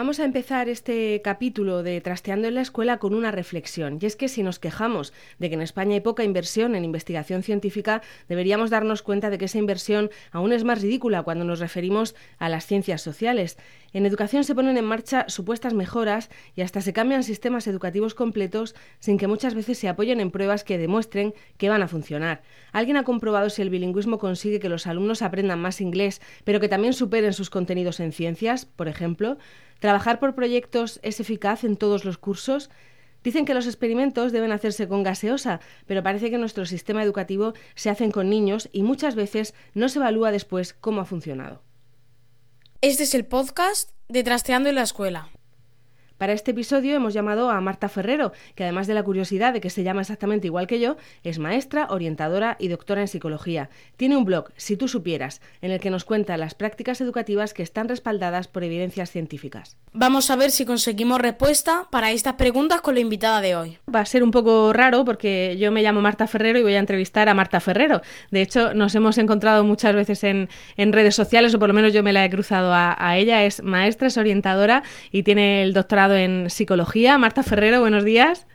Vamos 0.00 0.18
a 0.18 0.24
empezar 0.24 0.70
este 0.70 1.20
capítulo 1.22 1.82
de 1.82 2.00
Trasteando 2.00 2.48
en 2.48 2.54
la 2.54 2.62
Escuela 2.62 2.96
con 2.96 3.12
una 3.12 3.32
reflexión. 3.32 3.98
Y 4.00 4.06
es 4.06 4.16
que 4.16 4.28
si 4.28 4.42
nos 4.42 4.58
quejamos 4.58 5.12
de 5.38 5.50
que 5.50 5.56
en 5.56 5.60
España 5.60 5.92
hay 5.92 6.00
poca 6.00 6.24
inversión 6.24 6.74
en 6.74 6.86
investigación 6.86 7.42
científica, 7.42 8.00
deberíamos 8.26 8.70
darnos 8.70 9.02
cuenta 9.02 9.28
de 9.28 9.36
que 9.36 9.44
esa 9.44 9.58
inversión 9.58 10.08
aún 10.32 10.54
es 10.54 10.64
más 10.64 10.80
ridícula 10.80 11.22
cuando 11.22 11.44
nos 11.44 11.60
referimos 11.60 12.14
a 12.38 12.48
las 12.48 12.64
ciencias 12.64 13.02
sociales. 13.02 13.58
En 13.92 14.06
educación 14.06 14.44
se 14.44 14.54
ponen 14.54 14.78
en 14.78 14.86
marcha 14.86 15.26
supuestas 15.28 15.74
mejoras 15.74 16.30
y 16.56 16.62
hasta 16.62 16.80
se 16.80 16.94
cambian 16.94 17.22
sistemas 17.22 17.66
educativos 17.66 18.14
completos 18.14 18.74
sin 19.00 19.18
que 19.18 19.26
muchas 19.26 19.54
veces 19.54 19.76
se 19.76 19.88
apoyen 19.88 20.20
en 20.20 20.30
pruebas 20.30 20.64
que 20.64 20.78
demuestren 20.78 21.34
que 21.58 21.68
van 21.68 21.82
a 21.82 21.88
funcionar. 21.88 22.40
¿Alguien 22.72 22.96
ha 22.96 23.04
comprobado 23.04 23.50
si 23.50 23.60
el 23.60 23.68
bilingüismo 23.68 24.18
consigue 24.18 24.60
que 24.60 24.70
los 24.70 24.86
alumnos 24.86 25.20
aprendan 25.20 25.60
más 25.60 25.82
inglés, 25.82 26.22
pero 26.44 26.58
que 26.58 26.68
también 26.68 26.94
superen 26.94 27.34
sus 27.34 27.50
contenidos 27.50 28.00
en 28.00 28.12
ciencias, 28.12 28.64
por 28.64 28.88
ejemplo? 28.88 29.36
¿Trabajar 29.80 30.20
por 30.20 30.34
proyectos 30.34 31.00
es 31.02 31.18
eficaz 31.20 31.64
en 31.64 31.76
todos 31.76 32.04
los 32.04 32.18
cursos? 32.18 32.70
Dicen 33.24 33.44
que 33.44 33.54
los 33.54 33.66
experimentos 33.66 34.30
deben 34.30 34.52
hacerse 34.52 34.88
con 34.88 35.02
gaseosa, 35.02 35.60
pero 35.86 36.02
parece 36.02 36.30
que 36.30 36.38
nuestro 36.38 36.64
sistema 36.64 37.02
educativo 37.02 37.54
se 37.74 37.90
hacen 37.90 38.10
con 38.10 38.30
niños 38.30 38.68
y 38.72 38.82
muchas 38.82 39.14
veces 39.14 39.54
no 39.74 39.88
se 39.88 39.98
evalúa 39.98 40.30
después 40.30 40.74
cómo 40.74 41.00
ha 41.00 41.04
funcionado. 41.04 41.62
Este 42.82 43.02
es 43.02 43.14
el 43.14 43.26
podcast 43.26 43.90
de 44.08 44.22
Trasteando 44.22 44.68
en 44.68 44.76
la 44.76 44.82
Escuela. 44.82 45.28
Para 46.20 46.34
este 46.34 46.50
episodio 46.50 46.94
hemos 46.94 47.14
llamado 47.14 47.48
a 47.48 47.58
Marta 47.62 47.88
Ferrero, 47.88 48.34
que 48.54 48.64
además 48.64 48.86
de 48.86 48.92
la 48.92 49.02
curiosidad 49.02 49.54
de 49.54 49.62
que 49.62 49.70
se 49.70 49.84
llama 49.84 50.02
exactamente 50.02 50.48
igual 50.48 50.66
que 50.66 50.78
yo, 50.78 50.98
es 51.24 51.38
maestra, 51.38 51.86
orientadora 51.88 52.58
y 52.60 52.68
doctora 52.68 53.00
en 53.00 53.08
psicología. 53.08 53.70
Tiene 53.96 54.18
un 54.18 54.26
blog, 54.26 54.50
Si 54.58 54.76
tú 54.76 54.86
supieras, 54.86 55.40
en 55.62 55.70
el 55.70 55.80
que 55.80 55.88
nos 55.88 56.04
cuenta 56.04 56.36
las 56.36 56.54
prácticas 56.54 57.00
educativas 57.00 57.54
que 57.54 57.62
están 57.62 57.88
respaldadas 57.88 58.48
por 58.48 58.64
evidencias 58.64 59.10
científicas. 59.10 59.78
Vamos 59.94 60.30
a 60.30 60.36
ver 60.36 60.50
si 60.50 60.66
conseguimos 60.66 61.22
respuesta 61.22 61.88
para 61.90 62.12
estas 62.12 62.34
preguntas 62.34 62.82
con 62.82 62.96
la 62.96 63.00
invitada 63.00 63.40
de 63.40 63.56
hoy. 63.56 63.78
Va 63.92 64.00
a 64.00 64.04
ser 64.04 64.22
un 64.22 64.30
poco 64.30 64.74
raro 64.74 65.06
porque 65.06 65.56
yo 65.58 65.72
me 65.72 65.82
llamo 65.82 66.02
Marta 66.02 66.26
Ferrero 66.26 66.58
y 66.58 66.62
voy 66.62 66.74
a 66.74 66.80
entrevistar 66.80 67.30
a 67.30 67.34
Marta 67.34 67.60
Ferrero. 67.60 68.02
De 68.30 68.42
hecho, 68.42 68.74
nos 68.74 68.94
hemos 68.94 69.16
encontrado 69.16 69.64
muchas 69.64 69.94
veces 69.94 70.22
en, 70.24 70.48
redes 70.76 71.14
sociales, 71.14 71.54
o 71.54 71.58
por 71.58 71.68
lo 71.68 71.74
menos 71.74 71.94
yo 71.94 72.02
me 72.02 72.12
la 72.12 72.26
he 72.26 72.28
cruzado 72.28 72.74
a, 72.74 72.94
a 72.98 73.16
ella. 73.16 73.42
Es 73.44 73.62
maestra, 73.62 74.08
es 74.08 74.18
orientadora 74.18 74.82
y 75.10 75.22
tiene 75.22 75.62
el 75.62 75.72
doctorado 75.72 76.09
en 76.14 76.50
psicología. 76.50 77.18
Marta 77.18 77.42
Ferrero, 77.42 77.80
buenos 77.80 78.04
días. 78.04 78.46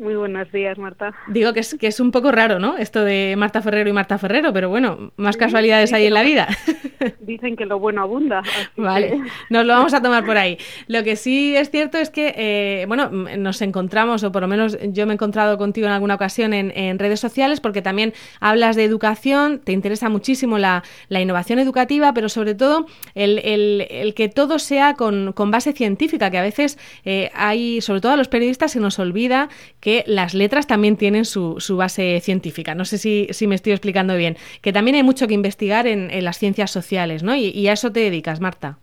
Muy 0.00 0.14
buenos 0.16 0.50
días, 0.50 0.78
Marta. 0.78 1.12
Digo 1.28 1.52
que 1.52 1.60
es, 1.60 1.76
que 1.78 1.86
es 1.86 2.00
un 2.00 2.10
poco 2.10 2.32
raro, 2.32 2.58
¿no? 2.58 2.78
Esto 2.78 3.04
de 3.04 3.34
Marta 3.36 3.60
Ferrero 3.60 3.90
y 3.90 3.92
Marta 3.92 4.16
Ferrero, 4.16 4.50
pero 4.50 4.70
bueno, 4.70 5.12
más 5.16 5.36
casualidades 5.36 5.92
hay 5.92 6.06
en 6.06 6.14
la 6.14 6.22
vida. 6.22 6.48
Dicen 7.20 7.54
que 7.54 7.66
lo 7.66 7.78
bueno 7.78 8.00
abunda. 8.00 8.42
Vale, 8.78 9.20
nos 9.50 9.66
lo 9.66 9.74
vamos 9.74 9.92
a 9.92 10.00
tomar 10.00 10.24
por 10.24 10.38
ahí. 10.38 10.56
Lo 10.86 11.04
que 11.04 11.16
sí 11.16 11.54
es 11.54 11.70
cierto 11.70 11.98
es 11.98 12.08
que, 12.08 12.32
eh, 12.34 12.86
bueno, 12.88 13.10
nos 13.10 13.60
encontramos, 13.60 14.24
o 14.24 14.32
por 14.32 14.40
lo 14.40 14.48
menos 14.48 14.78
yo 14.80 15.04
me 15.04 15.12
he 15.12 15.16
encontrado 15.16 15.58
contigo 15.58 15.86
en 15.86 15.92
alguna 15.92 16.14
ocasión 16.14 16.54
en, 16.54 16.98
redes 16.98 17.20
sociales, 17.20 17.60
porque 17.60 17.82
también 17.82 18.14
hablas 18.40 18.76
de 18.76 18.84
educación, 18.84 19.58
te 19.58 19.72
interesa 19.72 20.08
muchísimo 20.08 20.56
la, 20.56 20.82
innovación 21.10 21.58
educativa, 21.58 22.14
pero 22.14 22.30
sobre 22.30 22.54
todo 22.54 22.86
el, 23.14 24.14
que 24.16 24.30
todo 24.30 24.58
sea 24.58 24.94
con, 24.94 25.34
base 25.50 25.74
científica, 25.74 26.30
que 26.30 26.38
a 26.38 26.42
veces 26.42 26.78
eh, 27.04 27.30
hay, 27.34 27.82
sobre 27.82 28.00
todo 28.00 28.12
a 28.12 28.16
los 28.16 28.28
periodistas, 28.28 28.72
se 28.72 28.80
nos 28.80 28.98
olvida 28.98 29.50
que 29.80 29.89
las 30.06 30.34
letras 30.34 30.66
también 30.66 30.96
tienen 30.96 31.24
su, 31.24 31.56
base 31.76 32.20
científica. 32.20 32.74
No 32.74 32.84
sé 32.84 32.98
si, 32.98 33.46
me 33.46 33.54
estoy 33.54 33.72
explicando 33.72 34.16
bien. 34.16 34.36
Que 34.62 34.72
también 34.72 34.96
hay 34.96 35.02
mucho 35.02 35.26
que 35.26 35.34
investigar 35.34 35.86
en, 35.86 36.24
las 36.24 36.38
ciencias 36.38 36.70
sociales, 36.70 37.22
¿no? 37.22 37.34
Y, 37.34 37.68
a 37.68 37.72
eso 37.72 37.92
te 37.92 38.00
dedicas, 38.00 38.40
Marta. 38.40 38.78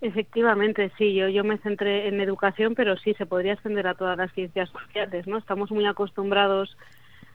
Efectivamente, 0.00 0.90
sí, 0.98 1.14
yo, 1.14 1.28
yo 1.28 1.44
me 1.44 1.58
centré 1.58 2.08
en 2.08 2.20
educación, 2.20 2.74
pero 2.74 2.96
sí, 2.98 3.14
se 3.14 3.24
podría 3.24 3.54
extender 3.54 3.86
a 3.86 3.94
todas 3.94 4.18
las 4.18 4.32
ciencias 4.32 4.68
sociales, 4.70 5.26
¿no? 5.26 5.38
Estamos 5.38 5.70
muy 5.70 5.86
acostumbrados 5.86 6.76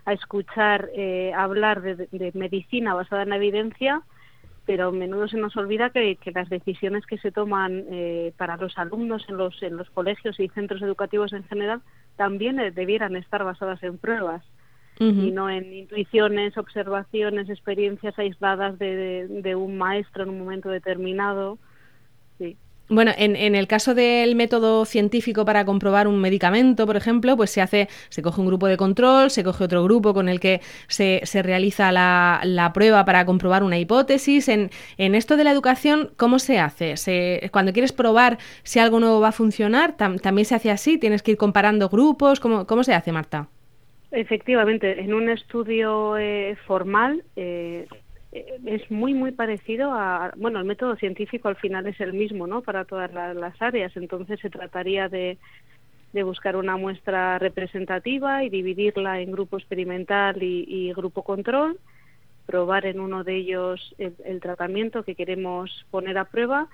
a 0.06 0.14
escuchar 0.14 0.90
eh, 0.96 1.32
hablar 1.36 1.82
de, 1.82 2.32
medicina 2.34 2.94
basada 2.94 3.24
en 3.24 3.30
la 3.30 3.36
evidencia, 3.36 4.02
pero 4.66 4.88
a 4.88 4.92
menudo 4.92 5.28
se 5.28 5.38
nos 5.38 5.56
olvida 5.58 5.90
que, 5.90 6.18
las 6.34 6.50
decisiones 6.50 7.06
que 7.06 7.18
se 7.18 7.32
toman 7.32 7.86
eh, 7.92 8.34
para 8.38 8.58
los 8.58 8.78
alumnos 8.78 9.26
en 9.30 9.38
los, 9.38 9.62
en 9.62 9.78
los 9.78 9.90
colegios 9.90 10.40
y 10.40 10.48
centros 10.50 10.82
educativos 10.82 11.34
en 11.34 11.44
general 11.44 11.82
también 12.20 12.60
eh, 12.60 12.72
debieran 12.72 13.16
estar 13.16 13.46
basadas 13.46 13.82
en 13.82 13.98
pruebas 13.98 14.44
y 15.00 15.32
no 15.32 15.50
en 15.50 15.74
intuiciones, 15.74 16.58
observaciones, 16.58 17.50
experiencias 17.50 18.20
aisladas 18.20 18.78
de, 18.78 19.28
de 19.30 19.56
un 19.56 19.78
maestro 19.78 20.24
en 20.24 20.30
un 20.32 20.40
momento 20.40 20.68
determinado. 20.68 21.58
Sí. 22.38 22.58
Bueno, 22.90 23.12
en, 23.16 23.36
en, 23.36 23.54
el 23.54 23.68
caso 23.68 23.94
del 23.94 24.36
método 24.36 24.84
científico 24.84 25.46
para 25.46 25.64
comprobar 25.64 26.08
un 26.08 26.20
medicamento, 26.20 26.88
por 26.88 26.98
ejemplo, 26.98 27.38
pues 27.38 27.52
se 27.52 27.62
hace, 27.62 27.88
se 28.10 28.24
coge 28.24 28.42
un 28.42 28.48
grupo 28.48 28.66
de 28.66 28.78
control, 28.78 29.30
se 29.30 29.44
coge 29.44 29.66
otro 29.66 29.84
grupo 29.84 30.16
con 30.16 30.28
el 30.28 30.40
que 30.40 30.62
se, 30.88 31.22
se 31.24 31.44
realiza 31.44 31.92
la, 31.92 32.42
la, 32.44 32.74
prueba 32.74 33.06
para 33.06 33.26
comprobar 33.26 33.62
una 33.62 33.78
hipótesis. 33.78 34.48
En, 34.50 34.72
en, 34.98 35.14
esto 35.14 35.38
de 35.38 35.44
la 35.44 35.52
educación, 35.52 36.10
¿cómo 36.18 36.40
se 36.40 36.58
hace? 36.58 36.98
Se, 36.98 37.50
cuando 37.54 37.74
quieres 37.74 37.94
probar 37.94 38.40
si 38.64 38.80
algo 38.80 39.00
nuevo 39.00 39.20
va 39.20 39.28
a 39.30 39.34
funcionar, 39.34 39.96
también 39.96 40.46
se 40.46 40.56
hace 40.56 40.72
así, 40.72 40.98
tienes 40.98 41.22
que 41.22 41.32
ir 41.32 41.38
comparando 41.38 41.90
grupos. 41.90 42.40
¿Cómo, 42.40 42.66
cómo 42.66 42.84
se 42.84 42.96
hace, 42.96 43.12
Marta? 43.12 43.50
Efectivamente, 44.12 45.00
en 45.00 45.14
un 45.14 45.30
estudio 45.30 46.18
eh, 46.18 46.58
formal 46.66 47.24
eh, 47.36 47.86
es 48.32 48.90
muy 48.92 49.14
muy 49.14 49.32
parecido 49.32 49.92
a 49.92 50.32
bueno 50.38 50.60
el 50.60 50.66
método 50.66 50.96
científico 50.96 51.48
al 51.48 51.56
final 51.56 51.88
es 51.88 52.00
el 52.00 52.14
mismo 52.14 52.46
no 52.46 52.62
para 52.62 52.86
todas 52.86 53.12
las, 53.12 53.62
áreas. 53.62 53.96
Entonces 53.98 54.40
se 54.40 54.50
trataría 54.50 55.10
de, 55.10 55.38
de 56.14 56.24
buscar 56.24 56.56
una 56.56 56.78
muestra 56.78 57.40
representativa 57.40 58.44
y 58.44 58.50
dividirla 58.50 59.20
en 59.22 59.32
grupo 59.32 59.58
experimental 59.58 60.42
y, 60.44 60.94
grupo 60.94 61.24
control 61.24 61.80
probar 62.46 62.86
en 62.86 63.00
uno 63.00 63.24
de 63.24 63.36
ellos 63.36 63.96
el, 64.00 64.40
tratamiento 64.42 65.04
que 65.04 65.14
queremos 65.14 65.86
poner 65.92 66.18
a 66.18 66.26
prueba 66.26 66.68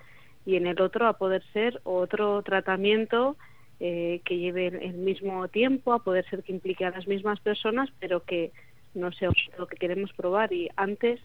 y 0.46 0.56
en 0.56 0.68
el 0.68 0.80
otro 0.80 1.08
a 1.08 1.18
poder 1.18 1.44
ser 1.52 1.82
otro 1.84 2.42
tratamiento 2.44 3.36
eh, 3.82 4.22
que 4.24 4.38
lleve 4.38 4.68
el 4.68 4.94
mismo 4.94 5.50
tiempo 5.50 5.92
a 5.92 6.00
poder 6.00 6.26
ser 6.30 6.44
que 6.44 6.54
implique 6.54 6.86
a 6.86 6.92
las 6.92 7.08
mismas 7.08 7.42
personas 7.42 7.90
pero 8.00 8.24
que 8.24 8.52
no 8.94 9.12
sea 9.12 9.32
lo 9.58 9.68
que 9.68 9.76
queremos 9.76 10.14
probar. 10.14 10.54
Y 10.54 10.70
antes 10.78 11.20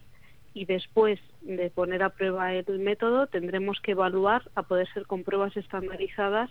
y 0.53 0.65
después 0.65 1.19
de 1.41 1.69
poner 1.69 2.03
a 2.03 2.09
prueba 2.09 2.53
el 2.53 2.79
método 2.79 3.27
tendremos 3.27 3.79
que 3.81 3.91
evaluar 3.91 4.49
a 4.55 4.63
poder 4.63 4.87
ser 4.93 5.05
con 5.05 5.23
pruebas 5.23 5.55
estandarizadas 5.55 6.49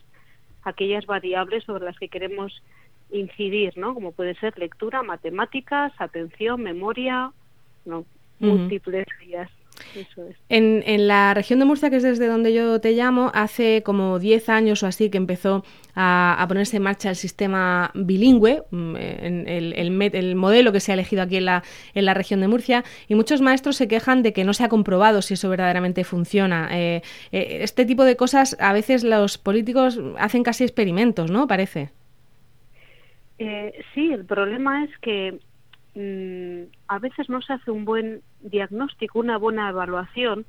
aquellas 0.63 1.07
variables 1.07 1.65
sobre 1.65 1.85
las 1.85 1.99
que 1.99 2.09
queremos 2.09 2.63
incidir, 3.11 3.77
¿no? 3.77 3.95
Como 3.95 4.13
puede 4.13 4.35
ser 4.37 4.59
lectura, 4.59 5.03
matemáticas, 5.03 5.93
atención, 5.99 6.63
memoria, 6.63 7.33
no, 7.85 8.05
múltiples 8.39 9.07
vías. 9.21 9.51
En, 10.49 10.83
en, 10.87 11.09
la 11.09 11.35
región 11.35 11.59
de 11.59 11.65
Murcia, 11.65 11.91
que 11.91 11.97
es 11.97 12.03
desde 12.03 12.27
donde 12.27 12.53
yo 12.53 12.81
te 12.81 12.93
llamo, 12.93 13.31
hace 13.35 13.83
como 13.83 14.19
10 14.19 14.49
años 14.49 14.83
o 14.83 14.87
así 14.87 15.11
que 15.11 15.19
empezó 15.19 15.65
a, 15.95 16.45
ponerse 16.49 16.77
en 16.79 16.83
marcha 16.83 17.11
el 17.11 17.17
sistema 17.17 17.91
bilingüe, 17.95 18.63
mm, 18.71 18.97
en 18.97 19.49
el, 19.49 19.73
el, 20.15 20.35
modelo 20.35 20.73
que 20.73 20.81
se 20.81 20.93
ha 20.93 20.95
elegido 20.95 21.23
aquí 21.23 21.37
en 21.37 21.45
la, 21.45 21.63
en 21.95 22.05
la 22.05 22.15
región 22.15 22.41
de 22.41 22.49
Murcia, 22.49 22.85
y 23.09 23.15
muchos 23.15 23.41
maestros 23.41 23.77
se 23.77 23.89
quejan 23.89 24.23
de 24.23 24.33
que 24.33 24.45
no 24.45 24.55
se 24.55 24.65
ha 24.65 24.69
comprobado 24.69 25.23
si 25.23 25.35
eso 25.35 25.49
verdaderamente 25.49 26.05
funciona. 26.05 26.69
Eh, 26.73 27.03
eh, 27.33 27.59
este 27.63 27.85
tipo 27.85 28.05
de 28.05 28.17
cosas 28.17 28.57
a 28.61 28.73
veces 28.73 29.05
los 29.05 29.39
políticos 29.39 30.01
hacen 30.19 30.43
casi 30.43 30.65
experimentos, 30.65 31.31
¿no? 31.31 31.47
Parece. 31.47 31.91
Eh, 33.39 33.73
sí, 33.95 34.13
el 34.13 34.27
problema 34.27 34.85
es 34.85 34.91
que 34.99 35.39
Mm, 35.95 36.71
a 36.91 36.99
veces 36.99 37.31
no 37.31 37.41
se 37.41 37.53
hace 37.53 37.71
un 37.71 37.85
buen 37.85 38.21
diagnóstico, 38.41 39.21
una 39.21 39.39
buena 39.39 39.69
evaluación 39.69 40.45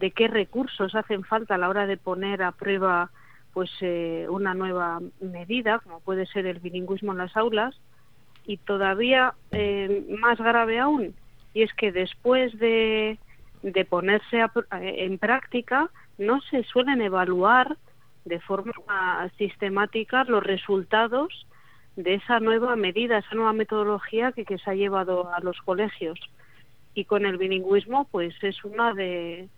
de 0.00 0.10
qué 0.10 0.28
recursos 0.28 0.94
hacen 0.94 1.24
falta 1.24 1.54
a 1.54 1.58
la 1.58 1.70
hora 1.70 1.86
de 1.86 1.96
poner 1.96 2.42
a 2.42 2.52
prueba 2.52 3.10
pues 3.54 3.70
eh, 3.80 4.26
una 4.28 4.52
nueva 4.52 5.00
medida, 5.22 5.78
como 5.78 6.00
puede 6.00 6.26
ser 6.26 6.44
el 6.44 6.60
bilingüismo 6.60 7.12
en 7.12 7.18
las 7.18 7.34
aulas, 7.38 7.74
y 8.44 8.58
todavía 8.58 9.32
eh, 9.50 10.04
más 10.20 10.36
grave 10.36 10.78
aún, 10.78 11.14
y 11.54 11.62
es 11.62 11.72
que 11.72 11.90
después 11.90 12.56
de, 12.58 13.18
de 13.62 13.84
ponerse 13.86 14.44
en 14.70 15.16
práctica 15.16 15.88
no 16.18 16.42
se 16.42 16.64
suelen 16.64 17.00
evaluar 17.00 17.78
de 18.26 18.40
forma 18.40 18.74
sistemática 19.38 20.24
los 20.24 20.42
resultados 20.42 21.46
de 21.98 22.14
esa 22.14 22.38
nueva 22.38 22.76
medida, 22.76 23.18
esa 23.18 23.34
nueva 23.34 23.52
metodología 23.52 24.30
que, 24.30 24.44
se 24.46 24.70
ha 24.70 24.74
llevado 24.74 25.34
a 25.34 25.40
los 25.40 25.58
colegios. 25.62 26.18
Y 26.94 27.04
con 27.06 27.26
el 27.26 27.38
bilingüismo, 27.38 28.06
pues 28.12 28.32
es 28.42 28.62
una 28.64 28.94
de, 28.94 29.48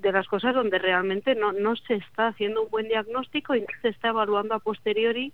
de 0.00 0.12
las 0.12 0.26
cosas 0.26 0.52
donde 0.52 0.80
realmente 0.80 1.36
no, 1.36 1.52
no 1.52 1.76
se 1.76 1.94
está 1.94 2.26
haciendo 2.26 2.64
un 2.64 2.70
buen 2.70 2.88
diagnóstico 2.88 3.54
y 3.54 3.60
no 3.60 3.68
se 3.82 3.90
está 3.90 4.08
evaluando 4.08 4.56
a 4.56 4.58
posteriori 4.58 5.32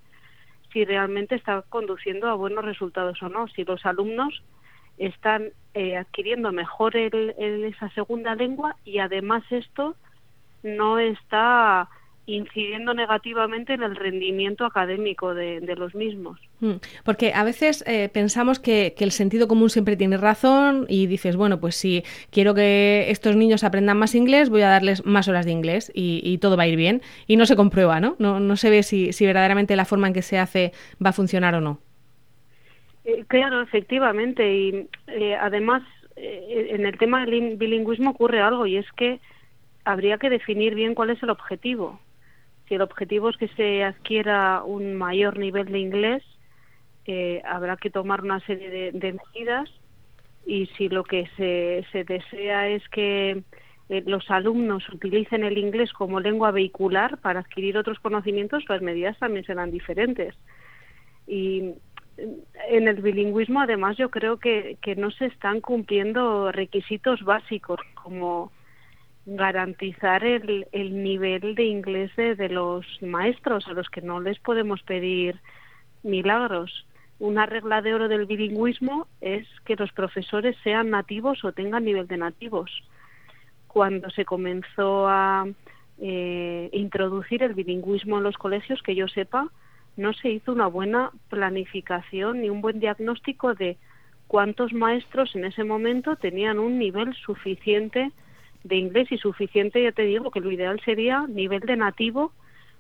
si 0.74 0.84
realmente 0.84 1.36
está 1.36 1.62
conduciendo 1.70 2.28
a 2.28 2.34
buenos 2.34 2.62
resultados 2.62 3.22
o 3.22 3.30
no, 3.30 3.48
si 3.48 3.64
los 3.64 3.86
alumnos 3.86 4.42
están 4.98 5.52
eh, 5.72 5.96
adquiriendo 5.96 6.52
mejor 6.52 6.98
el, 6.98 7.34
esa 7.38 7.88
segunda 7.90 8.34
lengua 8.34 8.76
y 8.84 8.98
además 8.98 9.42
esto 9.48 9.96
no 10.62 10.98
está 10.98 11.88
incidiendo 12.26 12.93
negativamente 12.93 13.75
en 13.75 13.82
el 13.84 13.94
rendimiento 13.94 14.64
académico 14.64 15.32
de, 15.34 15.61
los 15.76 15.94
mismos. 15.94 16.38
Mm, 16.61 16.75
porque 17.05 17.32
a 17.32 17.44
veces 17.44 17.84
eh, 17.87 18.08
pensamos 18.12 18.58
que, 18.58 18.94
el 18.99 19.12
sentido 19.12 19.46
común 19.46 19.70
siempre 19.70 19.96
tiene 19.96 20.17
razón 20.17 20.87
y 20.88 21.06
dices, 21.06 21.37
bueno, 21.37 21.61
pues 21.61 21.76
si 21.76 22.02
quiero 22.31 22.55
que 22.55 23.06
estos 23.08 23.37
niños 23.37 23.62
aprendan 23.62 23.99
más 23.99 24.14
inglés, 24.17 24.50
voy 24.50 24.62
a 24.62 24.69
darles 24.69 25.06
más 25.06 25.28
horas 25.28 25.46
de 25.46 25.52
inglés 25.52 25.93
y, 25.94 26.37
todo 26.38 26.56
va 26.56 26.64
a 26.64 26.67
ir 26.67 26.76
bien. 26.76 27.00
Y 27.26 27.37
no 27.37 27.46
se 27.46 27.56
comprueba, 27.56 28.00
¿no? 28.00 28.17
No, 28.19 28.56
se 28.56 28.69
ve 28.69 28.82
si, 28.82 29.11
verdaderamente 29.25 29.76
la 29.76 29.84
forma 29.84 30.08
en 30.08 30.12
que 30.12 30.23
se 30.23 30.38
hace 30.38 30.73
va 31.05 31.11
a 31.11 31.12
funcionar 31.12 31.55
o 31.55 31.61
no. 31.61 31.78
Eh, 33.05 33.25
claro, 33.28 33.62
efectivamente. 33.62 34.55
Y 34.55 34.88
eh, 35.06 35.37
además, 35.40 35.82
en 36.17 36.84
el 36.84 36.99
tema 36.99 37.25
del 37.25 37.56
bilingüismo 37.56 38.11
ocurre 38.11 38.40
algo 38.40 38.67
y 38.67 38.76
es 38.76 38.87
que 38.96 39.20
habría 39.84 40.19
que 40.19 40.31
definir 40.31 40.75
bien 40.75 40.94
cuál 40.94 41.11
es 41.11 41.23
el 41.23 41.31
objetivo 41.31 42.00
si 42.68 42.74
el 42.74 42.82
objetivo 42.82 43.30
es 43.30 43.36
que 43.36 43.48
se 43.48 43.84
adquiera 43.84 44.62
un 44.64 44.94
mayor 44.96 45.38
nivel 45.38 45.66
de 45.66 45.78
inglés, 45.78 46.22
eh, 47.06 47.42
habrá 47.44 47.76
que 47.76 47.90
tomar 47.90 48.22
una 48.22 48.40
serie 48.40 48.92
de, 48.92 49.12
medidas 49.12 49.70
y 50.44 50.66
si 50.76 50.88
lo 50.88 51.04
que 51.04 51.28
se, 51.36 51.86
se 51.92 52.04
desea 52.04 52.68
es 52.68 52.86
que 52.88 53.42
eh, 53.88 54.02
los 54.06 54.28
alumnos 54.30 54.88
utilicen 54.88 55.44
el 55.44 55.58
inglés 55.58 55.92
como 55.92 56.18
lengua 56.18 56.50
vehicular 56.50 57.18
para 57.18 57.40
adquirir 57.40 57.78
otros 57.78 58.00
conocimientos, 58.00 58.64
las 58.68 58.82
medidas 58.82 59.16
también 59.18 59.44
serán 59.44 59.70
diferentes. 59.70 60.34
Y 61.28 61.74
en 62.68 62.88
el 62.88 63.02
bilingüismo, 63.02 63.60
además, 63.60 63.96
yo 63.96 64.10
creo 64.10 64.38
que, 64.38 64.78
que 64.80 64.96
no 64.96 65.10
se 65.10 65.26
están 65.26 65.60
cumpliendo 65.60 66.50
requisitos 66.50 67.22
básicos 67.22 67.78
como 67.94 68.50
garantizar 69.26 70.25
el, 70.25 70.67
el 70.70 71.02
nivel 71.02 71.56
de 71.56 71.64
inglés 71.64 72.14
de, 72.17 72.49
los 72.49 72.87
maestros 73.02 73.67
a 73.67 73.73
los 73.73 73.90
que 73.90 74.00
no 74.00 74.20
les 74.20 74.38
podemos 74.38 74.82
pedir 74.82 75.40
milagros. 76.05 76.87
Una 77.19 77.44
regla 77.44 77.82
de 77.82 77.94
oro 77.94 78.08
del 78.08 78.26
bilingüismo 78.26 79.08
es 79.20 79.46
que 79.64 79.75
los 79.75 79.90
profesores 79.93 80.56
sean 80.62 80.90
nativos 80.90 81.44
o 81.44 81.52
tengan 81.52 81.84
nivel 81.84 82.06
de 82.06 82.19
nativos. 82.19 82.70
Cuando 83.67 84.11
se 84.11 84.25
comenzó 84.25 85.08
a 85.08 85.46
eh, 85.99 86.70
introducir 86.73 87.43
el 87.43 87.55
bilingüismo 87.55 88.19
en 88.19 88.25
los 88.25 88.37
colegios, 88.37 88.81
que 88.82 88.94
yo 88.94 89.08
sepa, 89.08 89.50
no 89.96 90.12
se 90.12 90.28
hizo 90.28 90.52
una 90.52 90.69
buena 90.69 91.11
planificación 91.31 92.43
ni 92.43 92.50
un 92.50 92.61
buen 92.61 92.78
diagnóstico 92.78 93.55
de 93.55 93.76
cuántos 94.28 94.73
maestros 94.73 95.34
en 95.34 95.46
ese 95.46 95.64
momento 95.64 96.14
tenían 96.17 96.58
un 96.58 96.78
nivel 96.78 97.14
suficiente 97.14 98.12
de 98.66 98.76
inglés 98.76 99.10
y 99.10 99.18
suficiente, 99.18 99.82
ya 99.82 99.92
te 99.92 100.02
digo 100.02 100.30
que 100.30 100.40
lo 100.40 100.50
ideal 100.50 100.80
sería 100.84 101.26
nivel 101.28 101.60
de 101.60 101.76
nativo 101.76 102.32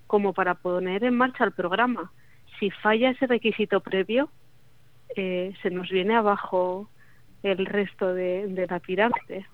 como 0.06 0.32
para 0.32 0.54
poner 0.54 1.04
en 1.04 1.16
marcha 1.16 1.44
el 1.44 1.52
programa. 1.52 2.12
Si 2.58 2.70
falla 2.70 3.10
ese 3.10 3.26
requisito 3.26 3.80
previo, 3.80 4.28
eh, 5.16 5.54
se 5.62 5.70
nos 5.70 5.88
viene 5.88 6.16
abajo 6.16 6.88
el 7.42 7.66
resto 7.66 8.12
de, 8.14 8.66
la 8.68 8.80
pirámide. 8.80 9.46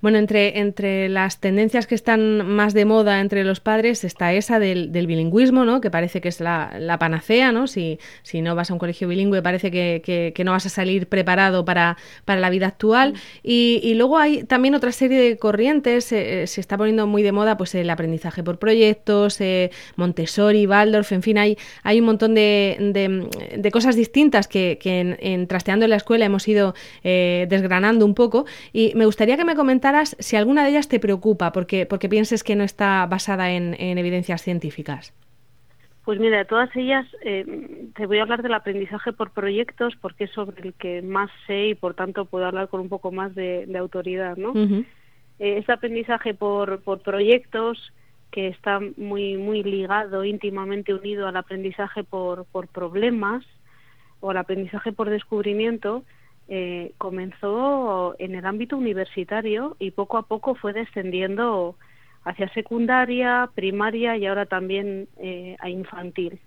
Bueno, 0.00 0.18
entre, 0.18 0.60
entre 0.60 1.08
las 1.08 1.40
tendencias 1.40 1.86
que 1.86 1.94
están 1.94 2.46
más 2.46 2.74
de 2.74 2.84
moda 2.84 3.20
entre 3.20 3.44
los 3.44 3.60
padres 3.60 4.04
está 4.04 4.32
esa 4.32 4.58
del, 4.58 4.90
bilingüismo, 4.90 5.64
¿no? 5.64 5.80
que 5.80 5.90
parece 5.90 6.20
que 6.20 6.28
es 6.28 6.40
la, 6.40 6.96
panacea, 6.98 7.50
¿no? 7.50 7.66
Si, 7.66 7.98
si, 8.22 8.40
no 8.40 8.54
vas 8.54 8.70
a 8.70 8.74
un 8.74 8.78
colegio 8.78 9.08
bilingüe 9.08 9.42
parece 9.42 9.70
que, 9.70 10.42
no 10.44 10.52
vas 10.52 10.66
a 10.66 10.68
salir 10.68 11.08
preparado 11.08 11.64
para, 11.64 11.96
para 12.24 12.40
la 12.40 12.50
vida 12.50 12.68
actual. 12.68 13.14
Y, 13.42 13.94
luego 13.94 14.18
hay 14.18 14.44
también 14.44 14.74
otra 14.74 14.92
serie 14.92 15.20
de 15.20 15.36
corrientes, 15.36 16.12
eh, 16.12 16.46
se 16.46 16.60
está 16.60 16.76
poniendo 16.76 17.06
muy 17.06 17.22
de 17.22 17.32
moda 17.32 17.56
pues 17.56 17.74
el 17.74 17.90
aprendizaje 17.90 18.42
por 18.42 18.58
proyectos, 18.58 19.40
eh, 19.40 19.70
Montessori, 19.96 20.66
Waldorf, 20.66 21.12
en 21.12 21.22
fin, 21.22 21.38
hay, 21.38 21.58
hay 21.82 22.00
un 22.00 22.06
montón 22.06 22.34
de, 22.34 22.76
de, 23.56 23.70
cosas 23.70 23.96
distintas 23.96 24.48
que, 24.48 24.78
en, 24.84 25.46
Trasteando 25.46 25.84
en 25.84 25.90
la 25.90 25.96
Escuela 25.96 26.24
hemos 26.24 26.46
ido 26.48 26.74
eh, 27.04 27.46
desgranando 27.48 28.06
un 28.06 28.14
poco 28.14 28.46
y 28.72 28.92
me 28.94 29.06
gustaría 29.06 29.36
que 29.36 29.44
me 29.44 29.54
comentaras 29.54 30.16
si 30.18 30.36
alguna 30.36 30.64
de 30.64 30.70
ellas 30.70 30.88
te 30.88 31.00
preocupa 31.00 31.52
porque, 31.52 31.86
porque 31.86 32.08
pienses 32.08 32.44
que 32.44 32.56
no 32.56 32.64
está 32.64 33.06
basada 33.06 33.50
en, 33.50 33.74
evidencias 33.98 34.42
científicas. 34.42 35.14
Pues 36.04 36.18
mira, 36.18 36.38
de 36.38 36.44
todas 36.44 36.74
ellas 36.74 37.06
eh, 37.24 37.88
te 37.94 38.06
voy 38.06 38.18
a 38.18 38.22
hablar 38.22 38.42
del 38.42 38.54
aprendizaje 38.54 39.12
por 39.12 39.30
proyectos 39.30 39.94
porque 40.00 40.24
es 40.24 40.30
sobre 40.30 40.62
el 40.62 40.74
que 40.74 41.00
más 41.02 41.30
sé 41.46 41.68
y 41.68 41.74
por 41.74 41.94
tanto 41.94 42.24
puedo 42.24 42.46
hablar 42.46 42.68
con 42.68 42.80
un 42.80 42.88
poco 42.88 43.12
más 43.12 43.34
de, 43.34 43.68
autoridad, 43.78 44.36
¿no? 44.36 44.52
Eh, 45.38 45.58
este 45.58 45.72
aprendizaje 45.72 46.34
por, 46.34 46.82
por 46.82 47.00
proyectos 47.00 47.92
que 48.32 48.48
está 48.48 48.80
muy 48.96 49.36
muy 49.36 49.62
ligado, 49.62 50.24
íntimamente 50.24 50.94
unido 50.94 51.28
al 51.28 51.36
aprendizaje 51.36 52.02
por, 52.02 52.46
por 52.46 52.66
problemas 52.66 53.44
o 54.20 54.30
al 54.30 54.38
aprendizaje 54.38 54.92
por 54.92 55.10
descubrimiento, 55.10 56.04
eh, 56.48 56.92
comenzó 56.98 58.14
en 58.18 58.34
el 58.34 58.44
ámbito 58.44 58.76
universitario 58.76 59.76
y 59.78 59.92
poco 59.92 60.18
a 60.18 60.26
poco 60.26 60.54
fue 60.54 60.72
descendiendo 60.72 61.76
hacia 62.24 62.52
secundaria, 62.52 63.48
primaria 63.54 64.16
y 64.16 64.26
ahora 64.26 64.46
también 64.46 65.08
eh, 65.18 65.56
a 65.60 65.70
infantil. 65.70 66.40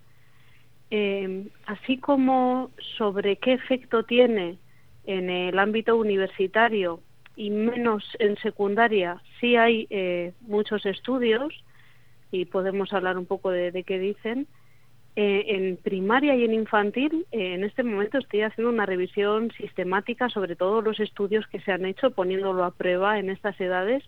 Eh, 0.91 1.47
así 1.65 1.97
como 1.97 2.71
sobre 2.97 3.37
qué 3.37 3.53
efecto 3.53 4.03
tiene 4.03 4.57
en 5.05 5.29
el 5.29 5.57
ámbito 5.57 5.95
universitario 5.95 6.99
y 7.35 7.49
menos 7.49 8.03
en 8.19 8.37
secundaria, 8.37 9.21
sí 9.39 9.55
hay 9.55 9.87
muchos 10.41 10.85
estudios 10.85 11.53
y 12.31 12.45
podemos 12.45 12.93
hablar 12.93 13.17
un 13.17 13.25
poco 13.25 13.51
de 13.51 13.83
qué 13.83 13.99
dicen, 13.99 14.47
eh, 15.17 15.45
en 15.55 15.77
primaria 15.77 16.35
y 16.35 16.43
en 16.43 16.53
infantil, 16.53 17.25
eh, 17.31 17.53
en 17.53 17.63
este 17.63 17.83
momento 17.83 18.17
estoy 18.17 18.41
haciendo 18.41 18.69
una 18.69 18.85
revisión 18.85 19.49
sistemática 19.51 20.27
sobre 20.27 20.57
todos 20.57 20.83
los 20.83 20.99
estudios 20.99 21.47
que 21.47 21.61
se 21.61 21.71
han 21.71 21.85
hecho, 21.85 22.11
poniéndolo 22.11 22.65
a 22.65 22.71
prueba 22.71 23.17
en 23.17 23.29
estas 23.29 23.59
edades. 23.61 24.03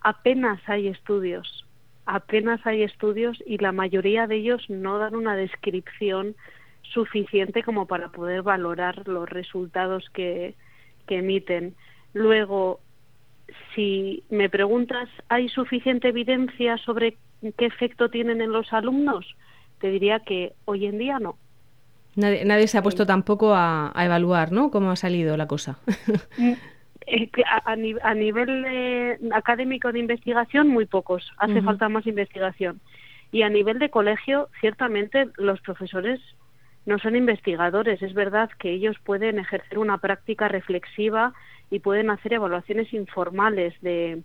Apenas 0.00 0.60
hay 0.68 0.88
estudios, 0.88 1.64
apenas 2.06 2.66
hay 2.66 2.82
estudios 2.82 3.40
y 3.46 3.58
la 3.58 3.70
mayoría 3.70 4.26
de 4.26 4.34
ellos 4.34 4.68
no 4.68 4.98
dan 4.98 5.14
una 5.14 5.36
descripción 5.36 6.34
suficiente 6.82 7.62
como 7.62 7.86
para 7.86 8.08
poder 8.08 8.42
valorar 8.42 9.06
los 9.06 9.28
resultados 9.28 10.10
que, 10.10 10.56
que 11.06 11.18
emiten. 11.18 11.76
Luego, 12.14 12.80
si 13.76 14.24
me 14.28 14.50
preguntas, 14.50 15.08
¿hay 15.28 15.48
suficiente 15.48 16.08
evidencia 16.08 16.78
sobre 16.78 17.16
qué 17.56 17.66
efecto 17.66 18.08
tienen 18.08 18.40
en 18.40 18.50
los 18.50 18.72
alumnos? 18.72 19.36
Te 19.82 19.90
diría 19.90 20.20
que 20.20 20.52
hoy 20.64 20.86
en 20.86 20.96
día 20.96 21.18
no. 21.18 21.36
Nadie, 22.14 22.68
se 22.68 22.78
ha 22.78 22.82
puesto 22.82 23.04
tampoco 23.04 23.52
a, 23.52 23.92
evaluar, 23.96 24.52
¿no? 24.52 24.70
Cómo 24.70 24.92
ha 24.92 24.96
salido 24.96 25.36
la 25.36 25.48
cosa. 25.48 25.78
Mm, 26.38 26.52
eh, 27.06 27.30
a, 27.46 27.72
a, 27.72 28.14
nivel 28.14 29.18
académico 29.32 29.90
de 29.90 29.98
investigación, 29.98 30.68
muy 30.68 30.86
pocos. 30.86 31.32
Hace 31.36 31.60
falta 31.62 31.88
más 31.88 32.06
investigación. 32.06 32.80
Y 33.32 33.42
a 33.42 33.48
nivel 33.48 33.80
de 33.80 33.90
colegio, 33.90 34.48
ciertamente 34.60 35.28
los 35.36 35.60
profesores 35.62 36.20
no 36.86 37.00
son 37.00 37.16
investigadores. 37.16 38.00
Es 38.02 38.14
verdad 38.14 38.50
que 38.58 38.70
ellos 38.70 38.96
pueden 39.02 39.40
ejercer 39.40 39.78
una 39.78 39.98
práctica 39.98 40.46
reflexiva 40.46 41.32
y 41.70 41.80
pueden 41.80 42.08
hacer 42.10 42.34
evaluaciones 42.34 42.92
informales 42.92 43.74
de, 43.80 44.22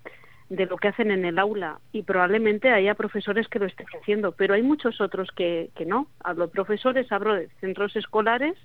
de 0.49 0.65
lo 0.65 0.77
que 0.77 0.87
hacen 0.87 1.11
en 1.11 1.25
el 1.25 1.39
aula 1.39 1.79
y 1.91 2.03
probablemente 2.03 2.71
haya 2.71 2.95
profesores 2.95 3.47
que 3.47 3.59
lo 3.59 3.65
estén 3.65 3.87
haciendo, 3.99 4.31
pero 4.31 4.53
hay 4.53 4.61
muchos 4.61 5.01
otros 5.01 5.29
que, 5.31 5.69
que 5.75 5.85
no. 5.85 6.07
Hablo 6.23 6.47
de 6.47 6.53
profesores, 6.53 7.11
hablo 7.11 7.35
de 7.35 7.49
centros 7.59 7.95
escolares 7.95 8.55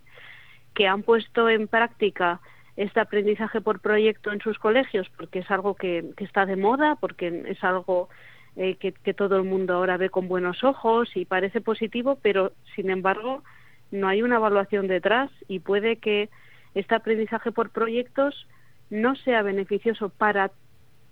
que 0.74 0.86
han 0.86 1.02
puesto 1.02 1.48
en 1.48 1.68
práctica 1.68 2.40
este 2.76 3.00
aprendizaje 3.00 3.60
por 3.60 3.80
proyecto 3.80 4.32
en 4.32 4.40
sus 4.40 4.58
colegios 4.58 5.10
porque 5.16 5.40
es 5.40 5.50
algo 5.50 5.74
que, 5.74 6.04
está 6.18 6.46
de 6.46 6.56
moda, 6.56 6.96
porque 6.96 7.44
es 7.46 7.62
algo 7.64 8.08
eh, 8.56 8.76
que, 8.76 8.92
que 8.92 9.12
todo 9.12 9.36
el 9.36 9.44
mundo 9.44 9.74
ahora 9.74 9.96
ve 9.96 10.08
con 10.08 10.28
buenos 10.28 10.64
ojos 10.64 11.10
y 11.16 11.24
parece 11.24 11.60
positivo, 11.60 12.18
pero 12.22 12.52
sin 12.74 12.90
embargo 12.90 13.42
no 13.90 14.08
hay 14.08 14.22
una 14.22 14.36
evaluación 14.36 14.86
detrás 14.86 15.30
y 15.48 15.58
puede 15.58 15.96
que 15.96 16.30
este 16.74 16.94
aprendizaje 16.94 17.52
por 17.52 17.70
proyectos 17.70 18.46
no 18.88 19.16
sea 19.16 19.42
beneficioso 19.42 20.08
para 20.08 20.50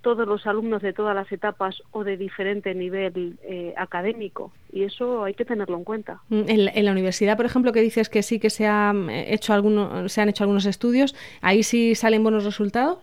todos 0.02 0.26
los 0.26 0.47
alumnos 0.47 0.83
de 0.83 0.92
todas 0.92 1.14
las 1.14 1.30
etapas 1.30 1.83
o 1.90 2.04
de 2.04 2.16
diferente 2.16 2.75
nivel 2.75 3.38
eh, 3.42 3.75
académico 3.76 4.52
y 4.73 4.85
eso 4.85 5.25
hay 5.25 5.35
que 5.35 5.45
tenerlo 5.45 5.76
en 5.76 5.85
cuenta. 5.85 6.21
Mm, 6.28 6.42
en 6.49 6.85
la, 6.85 6.92
universidad, 6.92 7.37
por 7.37 7.47
ejemplo, 7.47 7.73
que 7.73 7.80
dices 7.80 8.09
que 8.09 8.23
sí 8.23 8.38
que 8.38 8.50
se, 8.50 8.66
ha 8.66 8.92
eh, 9.11 9.35
hecho 9.35 9.52
alguno, 9.52 10.09
se 10.09 10.21
han 10.21 10.28
hecho 10.28 10.45
algunos 10.45 10.66
estudios, 10.66 11.14
¿ahí 11.40 11.62
sí 11.62 11.95
salen 11.95 12.23
buenos 12.23 12.45
resultados? 12.45 12.99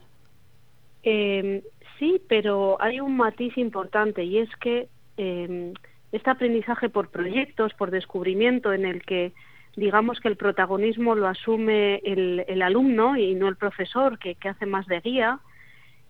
Eh, 1.04 1.64
sí, 2.00 2.22
pero 2.28 2.78
hay 2.82 3.00
un 3.00 3.16
matiz 3.16 3.58
importante 3.58 4.24
y 4.24 4.40
es 4.40 4.50
que 4.58 4.88
eh, 5.18 5.74
este 6.12 6.30
aprendizaje 6.30 6.90
por 6.90 7.10
proyectos, 7.10 7.74
por 7.74 7.92
descubrimiento 7.92 8.74
en 8.74 8.86
el 8.86 9.04
que 9.04 9.34
digamos 9.76 10.20
que 10.20 10.28
el 10.28 10.38
protagonismo 10.38 11.16
lo 11.16 11.28
asume 11.28 12.02
el, 12.04 12.62
alumno 12.62 13.16
y 13.16 13.36
no 13.36 13.48
el 13.48 13.56
profesor, 13.56 14.18
que, 14.18 14.36
hace 14.50 14.66
más 14.66 14.88
de 14.88 15.00
guía, 15.02 15.40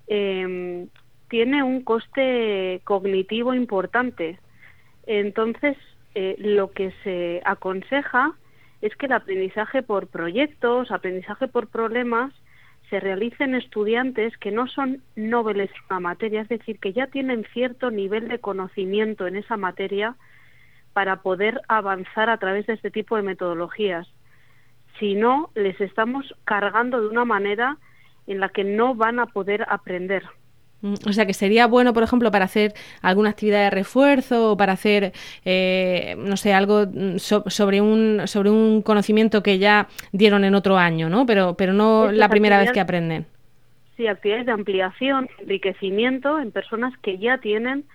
em, 0.07 0.87
tiene 1.29 1.63
un 1.63 1.83
coste 1.83 2.81
cognitivo 2.83 3.53
importante. 3.53 4.39
Entonces, 5.05 5.77
eh, 6.15 6.35
lo 6.39 6.71
que 6.71 6.91
se 7.03 7.41
aconseja 7.45 8.33
es 8.81 8.95
que 8.95 9.07
el 9.07 9.13
aprendizaje 9.13 9.83
por 9.83 10.07
proyectos, 10.07 10.91
aprendizaje 10.91 11.47
por 11.47 11.67
problemas, 11.67 12.33
se 12.89 12.99
realicen 12.99 13.55
estudiantes 13.55 14.37
que 14.37 14.51
no 14.51 14.67
son 14.67 15.01
nobles 15.15 15.69
en 15.69 15.85
la 15.89 15.99
materia, 15.99 16.41
es 16.41 16.49
decir, 16.49 16.79
que 16.79 16.93
ya 16.93 17.07
tienen 17.07 17.45
cierto 17.53 17.91
nivel 17.91 18.29
de 18.29 18.39
conocimiento 18.39 19.27
en 19.27 19.35
esa 19.35 19.57
materia 19.57 20.15
para 20.93 21.21
poder 21.21 21.61
avanzar 21.67 22.29
a 22.29 22.37
través 22.37 22.65
de 22.65 22.73
este 22.73 22.89
tipo 22.89 23.17
de 23.17 23.23
metodologías. 23.23 24.07
Si 24.99 25.15
no, 25.15 25.51
les 25.53 25.79
estamos 25.81 26.33
cargando 26.45 27.01
de 27.01 27.07
una 27.09 27.25
manera 27.25 27.77
en 28.27 28.39
la 28.39 28.49
que 28.49 28.63
no 28.63 28.95
van 28.95 29.19
a 29.19 29.25
poder 29.25 29.65
aprender. 29.69 30.23
Mm, 30.81 30.93
o 31.07 31.13
sea 31.13 31.25
que 31.25 31.33
sería 31.33 31.65
bueno, 31.67 31.93
por 31.93 32.03
ejemplo, 32.03 32.29
para 32.31 32.45
hacer 32.45 32.73
alguna 33.01 33.31
actividad 33.31 33.63
de 33.63 33.69
refuerzo 33.71 34.51
o 34.51 34.57
para 34.57 34.73
hacer, 34.73 35.13
eh, 35.43 36.15
no 36.19 36.37
sé, 36.37 36.53
algo 36.53 36.85
mm, 36.85 37.17
sobre 37.17 37.81
un 37.81 38.21
sobre 38.25 38.51
un 38.51 38.81
conocimiento 38.83 39.41
que 39.41 39.57
ya 39.57 39.87
dieron 40.11 40.43
en 40.43 40.53
otro 40.53 40.77
año, 40.77 41.09
¿no? 41.09 41.25
Pero 41.25 41.55
pero 41.55 41.73
no 41.73 42.11
la 42.11 42.29
primera 42.29 42.59
vez 42.59 42.71
que 42.71 42.79
aprenden. 42.79 43.25
Sí, 43.95 44.05
actividades 44.05 44.45
de 44.45 44.51
ampliación, 44.51 45.27
enriquecimiento 45.39 46.39
en 46.39 46.51
personas 46.51 46.93
que 47.01 47.17
ya 47.17 47.39
tienen 47.39 47.85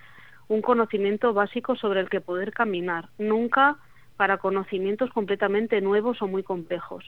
un 0.49 0.61
conocimiento 0.61 1.33
básico 1.33 1.77
sobre 1.77 2.01
el 2.01 2.09
que 2.09 2.19
poder 2.19 2.51
caminar, 2.51 3.07
nunca 3.17 3.77
para 4.17 4.37
conocimientos 4.37 5.09
completamente 5.11 5.79
nuevos 5.81 6.21
o 6.21 6.27
muy 6.27 6.43
complejos. 6.43 7.03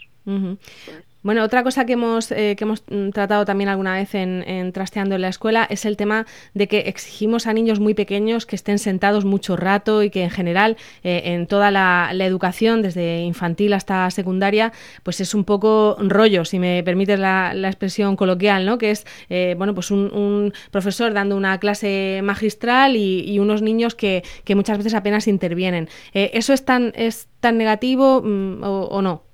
Bueno, 1.25 1.43
otra 1.43 1.63
cosa 1.63 1.87
que 1.87 1.93
hemos, 1.93 2.31
eh, 2.31 2.55
que 2.55 2.65
hemos 2.65 2.83
mm, 2.87 3.09
tratado 3.09 3.45
también 3.45 3.67
alguna 3.67 3.95
vez 3.95 4.13
en, 4.13 4.71
Trasteando 4.73 5.15
en 5.15 5.21
la 5.21 5.29
Escuela 5.29 5.65
es 5.67 5.83
el 5.85 5.97
tema 5.97 6.27
de 6.53 6.67
que 6.67 6.81
exigimos 6.81 7.47
a 7.47 7.53
niños 7.53 7.79
muy 7.79 7.95
pequeños 7.95 8.45
que 8.45 8.55
estén 8.55 8.77
sentados 8.77 9.25
mucho 9.25 9.57
rato 9.57 10.03
y 10.03 10.11
que 10.11 10.21
en 10.21 10.29
general 10.29 10.77
eh, 11.03 11.23
en 11.33 11.47
toda 11.47 11.71
la, 11.71 12.11
educación, 12.13 12.83
desde 12.83 13.21
infantil 13.21 13.73
hasta 13.73 14.11
secundaria, 14.11 14.71
pues 15.01 15.19
es 15.19 15.33
un 15.33 15.45
poco 15.45 15.97
rollo, 15.99 16.45
si 16.45 16.59
me 16.59 16.83
permites 16.83 17.17
la, 17.17 17.53
expresión 17.55 18.15
coloquial, 18.15 18.67
¿no? 18.67 18.77
Que 18.77 18.91
es, 18.91 19.07
eh, 19.31 19.55
bueno, 19.57 19.73
pues 19.73 19.89
un, 19.89 20.53
profesor 20.69 21.11
dando 21.13 21.35
una 21.35 21.59
clase 21.59 22.21
magistral 22.23 22.95
y, 22.95 23.39
unos 23.39 23.63
niños 23.63 23.95
que, 23.95 24.21
muchas 24.53 24.77
veces 24.77 24.93
apenas 24.93 25.27
intervienen. 25.27 25.89
¿Eso 26.13 26.53
es 26.53 26.65
tan, 26.65 26.93
es 26.95 27.29
tan 27.39 27.57
negativo 27.57 28.21
mm, 28.21 28.61
o 28.61 29.01
no? 29.01 29.24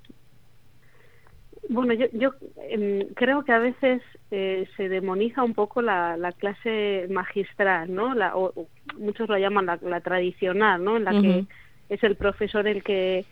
Bueno, 1.72 1.94
yo, 1.94 2.08
yo 2.12 2.34
em, 2.70 3.08
creo 3.14 3.46
que 3.46 3.54
a 3.54 3.60
veces 3.60 4.02
eh, 4.30 4.68
se 4.76 4.90
demoniza 4.90 5.42
un 5.42 5.54
poco 5.54 5.82
la, 5.82 6.18
la 6.18 6.34
clase 6.34 7.08
magistral, 7.10 7.96
¿no? 7.96 8.14
La, 8.14 8.36
o, 8.36 8.68
muchos 8.98 9.30
lo 9.30 9.38
llaman 9.38 9.68
la, 9.68 10.02
tradicional, 10.02 10.84
¿no? 10.84 10.98
En 10.98 11.06
la 11.06 11.12
que 11.12 11.46
es 11.88 12.04
el 12.04 12.18
profesor 12.18 12.68
el 12.68 12.84
que 12.84 13.24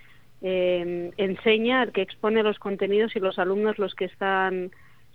eh, 0.41 1.11
enseña, 1.17 1.83
el 1.83 1.91
que 1.91 2.01
expone 2.01 2.41
los 2.41 2.59
contenidos 2.59 3.13
y 3.17 3.19
los 3.19 3.39
alumnos 3.39 3.77
los 3.77 3.93
que 3.93 4.05
están 4.05 4.71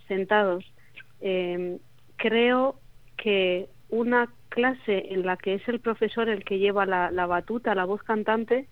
sentados. 0.07 0.63
Em, 1.19 1.79
creo 2.17 2.75
que 3.17 3.69
una 3.89 4.29
clase 4.49 5.07
en 5.09 5.25
la 5.25 5.35
que 5.35 5.55
es 5.55 5.67
el 5.67 5.79
profesor 5.79 6.29
el 6.29 6.43
que 6.45 6.59
lleva 6.59 6.85
la, 6.85 7.09
la 7.09 7.25
batuta, 7.25 7.73
la 7.73 7.85
voz 7.85 8.03
cantante, 8.03 8.67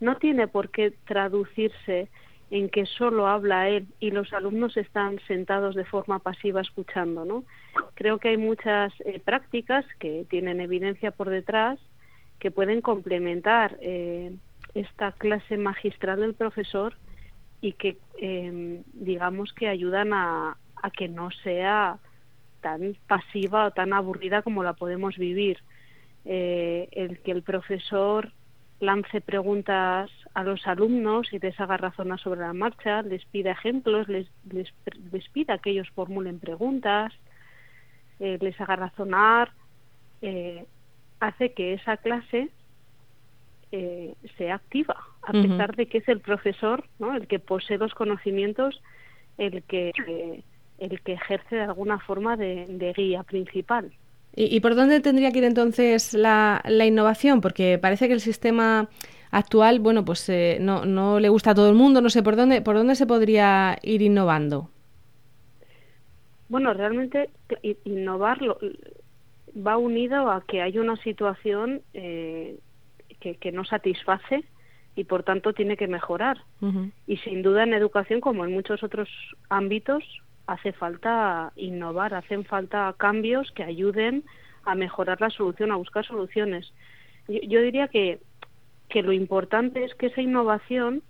no 0.00 0.16
tiene 0.16 0.48
por 0.48 0.70
qué 0.70 0.92
traducirse 1.06 2.08
en 2.52 2.68
que 2.68 2.84
solo 2.84 3.28
habla 3.28 3.70
él 3.70 3.86
y 3.98 4.10
los 4.10 4.30
alumnos 4.34 4.76
están 4.76 5.18
sentados 5.26 5.74
de 5.74 5.86
forma 5.86 6.18
pasiva 6.18 6.60
escuchando, 6.60 7.24
¿no? 7.24 7.44
Creo 7.94 8.18
que 8.18 8.28
hay 8.28 8.36
muchas 8.36 8.92
eh, 9.06 9.22
prácticas 9.24 9.86
que 9.98 10.26
tienen 10.28 10.60
evidencia 10.60 11.12
por 11.12 11.30
detrás 11.30 11.80
que 12.38 12.50
pueden 12.50 12.82
complementar 12.82 13.78
eh, 13.80 14.36
esta 14.74 15.12
clase 15.12 15.56
magistral 15.56 16.20
del 16.20 16.34
profesor 16.34 16.94
y 17.62 17.72
que 17.72 17.96
em, 18.18 18.82
digamos 18.92 19.54
que 19.54 19.68
ayudan 19.68 20.12
a, 20.12 20.58
a 20.82 20.90
que 20.90 21.08
no 21.08 21.30
sea 21.30 22.00
tan 22.60 22.98
pasiva 23.06 23.64
o 23.64 23.70
tan 23.70 23.94
aburrida 23.94 24.42
como 24.42 24.62
la 24.62 24.74
podemos 24.74 25.16
vivir. 25.16 25.56
Eh, 26.26 26.88
el 26.92 27.18
que 27.20 27.32
el 27.32 27.42
profesor 27.42 28.30
lance 28.82 29.20
preguntas 29.20 30.10
a 30.34 30.42
los 30.42 30.66
alumnos 30.66 31.32
y 31.32 31.38
les 31.38 31.58
haga 31.60 31.76
razonar 31.76 32.18
sobre 32.18 32.40
la 32.40 32.52
marcha, 32.52 33.02
les 33.02 33.24
pida 33.26 33.52
ejemplos, 33.52 34.08
les, 34.08 34.26
les, 34.50 35.28
pida 35.28 35.58
que 35.58 35.70
ellos 35.70 35.88
formulen 35.94 36.40
preguntas, 36.40 37.12
eh, 38.18 38.38
les 38.40 38.60
haga 38.60 38.76
razonar, 38.76 39.52
eh, 40.20 40.66
hace 41.20 41.52
que 41.52 41.74
esa 41.74 41.96
clase 41.96 42.50
eh, 43.70 44.14
sea 44.36 44.56
activa, 44.56 44.96
a 45.22 45.32
pesar 45.32 45.76
de 45.76 45.86
que 45.86 45.98
es 45.98 46.08
el 46.08 46.20
profesor, 46.20 46.84
¿no? 46.98 47.14
el 47.14 47.28
que 47.28 47.38
posee 47.38 47.78
los 47.78 47.94
conocimientos, 47.94 48.82
el 49.38 49.62
que, 49.62 49.92
el 50.78 51.00
que 51.02 51.12
ejerce 51.12 51.54
de 51.56 51.62
alguna 51.62 52.00
forma 52.00 52.36
de 52.36 52.92
guía 52.96 53.22
principal. 53.22 53.92
¿Y, 54.34 54.60
por 54.60 54.74
dónde 54.74 55.00
tendría 55.00 55.30
que 55.30 55.38
ir 55.38 55.44
entonces 55.44 56.14
la, 56.14 56.62
la, 56.64 56.86
innovación? 56.86 57.42
Porque 57.42 57.78
parece 57.78 58.08
que 58.08 58.14
el 58.14 58.20
sistema 58.20 58.88
actual, 59.30 59.78
bueno, 59.78 60.04
pues 60.06 60.26
eh, 60.30 60.56
no, 60.58 60.86
no 60.86 61.20
le 61.20 61.28
gusta 61.28 61.50
a 61.50 61.54
todo 61.54 61.68
el 61.68 61.74
mundo, 61.74 62.00
no 62.00 62.08
sé 62.08 62.22
por 62.22 62.36
dónde, 62.36 62.62
por 62.62 62.76
dónde 62.76 62.94
se 62.94 63.06
podría 63.06 63.78
ir 63.82 64.00
innovando. 64.00 64.70
Bueno, 66.48 66.72
realmente 66.72 67.30
innovar 67.84 68.38
va 69.54 69.76
unido 69.76 70.30
a 70.30 70.42
que 70.46 70.62
hay 70.62 70.78
una 70.78 70.96
situación 70.96 71.82
eh, 71.92 72.58
que, 73.20 73.36
que, 73.36 73.52
no 73.52 73.64
satisface 73.64 74.44
y 74.96 75.04
por 75.04 75.22
tanto 75.22 75.52
tiene 75.52 75.76
que 75.76 75.88
mejorar. 75.88 76.38
Y 77.06 77.16
sin 77.18 77.42
duda 77.42 77.64
en 77.64 77.74
educación, 77.74 78.20
como 78.20 78.44
en 78.44 78.52
muchos 78.52 78.82
otros 78.82 79.08
ámbitos, 79.48 80.04
hace 80.46 80.72
falta 80.72 81.52
innovar, 81.56 82.14
hacen 82.14 82.44
falta 82.44 82.94
cambios 82.98 83.50
que 83.52 83.64
ayuden 83.64 84.24
a 84.64 84.74
mejorar 84.74 85.20
la 85.20 85.30
solución, 85.30 85.72
a 85.72 85.76
buscar 85.76 86.06
soluciones. 86.06 86.72
Yo, 87.28 87.60
diría 87.60 87.88
que, 87.88 88.20
que 88.88 89.02
lo 89.02 89.12
importante 89.12 89.84
es 89.84 89.94
que 89.94 90.06
esa 90.06 90.20
innovación 90.20 91.02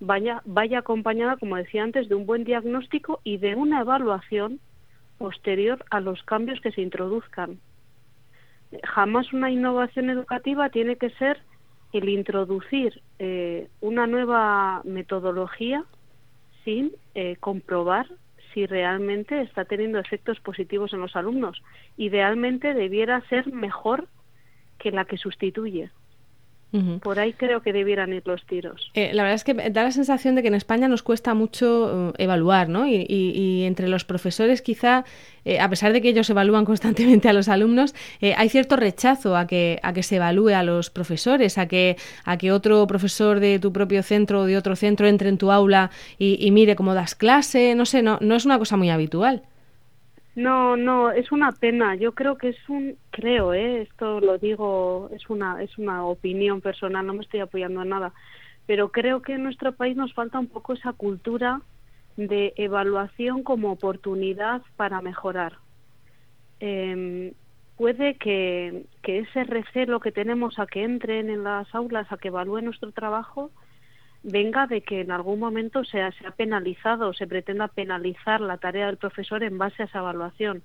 vaya, 0.00 0.42
vaya 0.44 0.80
acompañada, 0.80 1.36
como 1.36 1.56
decía 1.56 1.82
antes, 1.82 2.08
de 2.08 2.14
un 2.14 2.26
buen 2.26 2.44
diagnóstico 2.44 3.20
y 3.24 3.38
de 3.38 3.54
una 3.54 3.80
evaluación 3.80 4.60
posterior 5.18 5.84
a 5.90 6.00
los 6.00 6.22
cambios 6.24 6.60
que 6.60 6.72
se 6.72 6.82
introduzcan. 6.82 7.60
Jamás 8.82 9.32
una 9.32 9.50
innovación 9.50 10.10
educativa 10.10 10.68
tiene 10.70 10.96
que 10.96 11.10
ser 11.10 11.38
el 11.92 12.08
introducir 12.08 13.00
eh, 13.20 13.68
una 13.80 14.08
nueva 14.08 14.82
metodología 14.84 15.84
sin 16.64 16.90
eh, 17.14 17.36
comprobar 17.36 18.06
si 18.54 18.66
realmente 18.66 19.42
está 19.42 19.64
teniendo 19.64 19.98
efectos 19.98 20.40
positivos 20.40 20.92
en 20.92 21.00
los 21.00 21.16
alumnos. 21.16 21.60
Idealmente 21.96 22.72
debiera 22.72 23.20
ser 23.28 23.52
mejor 23.52 24.08
que 24.78 24.92
la 24.92 25.04
que 25.04 25.18
sustituye. 25.18 25.90
Por 27.02 27.20
ahí 27.20 27.32
creo 27.32 27.62
que 27.62 27.72
debieran 27.72 28.12
ir 28.12 28.22
los 28.26 28.44
tiros. 28.46 28.90
Eh, 28.94 29.10
la 29.12 29.22
verdad 29.22 29.36
es 29.36 29.44
que 29.44 29.54
da 29.54 29.84
la 29.84 29.92
sensación 29.92 30.34
de 30.34 30.42
que 30.42 30.48
en 30.48 30.54
España 30.54 30.88
nos 30.88 31.04
cuesta 31.04 31.32
mucho 31.32 32.10
eh, 32.10 32.24
evaluar, 32.24 32.68
¿no? 32.68 32.86
Y, 32.86 33.62
entre 33.64 33.88
los 33.88 34.04
profesores 34.04 34.60
quizá, 34.60 35.04
eh, 35.44 35.60
a 35.60 35.68
pesar 35.68 35.92
de 35.92 36.02
que 36.02 36.08
ellos 36.08 36.28
evalúan 36.30 36.64
constantemente 36.72 37.28
a 37.28 37.32
los 37.32 37.48
alumnos, 37.48 37.94
hay 38.20 38.48
cierto 38.48 38.76
rechazo 38.76 39.36
a 39.36 39.46
que, 39.46 39.78
a 39.82 39.92
que 39.92 40.02
se 40.02 40.16
evalúe 40.16 40.48
a 40.48 40.62
los 40.64 40.90
profesores, 40.90 41.58
a 41.58 41.68
que, 41.68 41.96
a 42.24 42.36
que 42.38 42.50
otro 42.50 42.86
profesor 42.86 43.38
de 43.38 43.58
tu 43.58 43.72
propio 43.72 44.02
centro 44.02 44.40
o 44.40 44.44
de 44.46 44.56
otro 44.56 44.74
centro 44.74 45.06
entre 45.06 45.28
en 45.28 45.38
tu 45.38 45.52
aula 45.52 45.90
y, 46.18 46.44
y 46.44 46.50
mire 46.50 46.74
cómo 46.74 46.94
das 46.94 47.14
clase, 47.14 47.74
no 47.74 47.86
sé, 47.86 48.02
no, 48.02 48.18
no 48.20 48.34
es 48.34 48.44
una 48.44 48.58
cosa 48.58 48.76
muy 48.76 48.90
habitual. 48.90 49.42
No, 50.34 50.76
no, 50.76 51.12
es 51.12 51.30
una 51.30 51.52
pena. 51.52 51.94
Yo 51.94 52.12
creo 52.12 52.36
que 52.36 52.48
es 52.50 52.68
un, 52.68 52.96
creo, 53.10 53.54
¿eh? 53.54 53.82
esto 53.82 54.20
lo 54.20 54.38
digo, 54.38 55.08
es 55.12 55.28
una, 55.30 55.62
es 55.62 55.78
una 55.78 56.04
opinión 56.06 56.60
personal, 56.60 57.06
no 57.06 57.14
me 57.14 57.22
estoy 57.22 57.40
apoyando 57.40 57.82
en 57.82 57.90
nada, 57.90 58.12
pero 58.66 58.90
creo 58.90 59.22
que 59.22 59.34
en 59.34 59.44
nuestro 59.44 59.72
país 59.72 59.96
nos 59.96 60.12
falta 60.12 60.38
un 60.40 60.48
poco 60.48 60.72
esa 60.72 60.92
cultura 60.92 61.60
de 62.16 62.52
evaluación 62.56 63.42
como 63.44 63.70
oportunidad 63.70 64.62
para 64.76 65.00
mejorar. 65.00 65.58
Eh, 66.60 67.32
puede 67.76 68.14
que, 68.16 68.86
que 69.02 69.20
ese 69.20 69.44
recelo 69.44 70.00
que 70.00 70.12
tenemos 70.12 70.58
a 70.58 70.66
que 70.66 70.82
entren 70.82 71.30
en 71.30 71.44
las 71.44 71.72
aulas, 71.74 72.10
a 72.10 72.16
que 72.16 72.28
evalúen 72.28 72.64
nuestro 72.64 72.90
trabajo, 72.92 73.50
venga 74.24 74.66
de 74.66 74.80
que 74.80 75.02
en 75.02 75.10
algún 75.10 75.38
momento 75.38 75.84
se 75.84 76.00
ha, 76.00 76.10
se 76.12 76.26
ha 76.26 76.30
penalizado 76.30 77.10
o 77.10 77.12
se 77.12 77.26
pretenda 77.26 77.68
penalizar 77.68 78.40
la 78.40 78.56
tarea 78.56 78.86
del 78.86 78.96
profesor 78.96 79.42
en 79.42 79.58
base 79.58 79.82
a 79.82 79.86
esa 79.86 79.98
evaluación. 79.98 80.62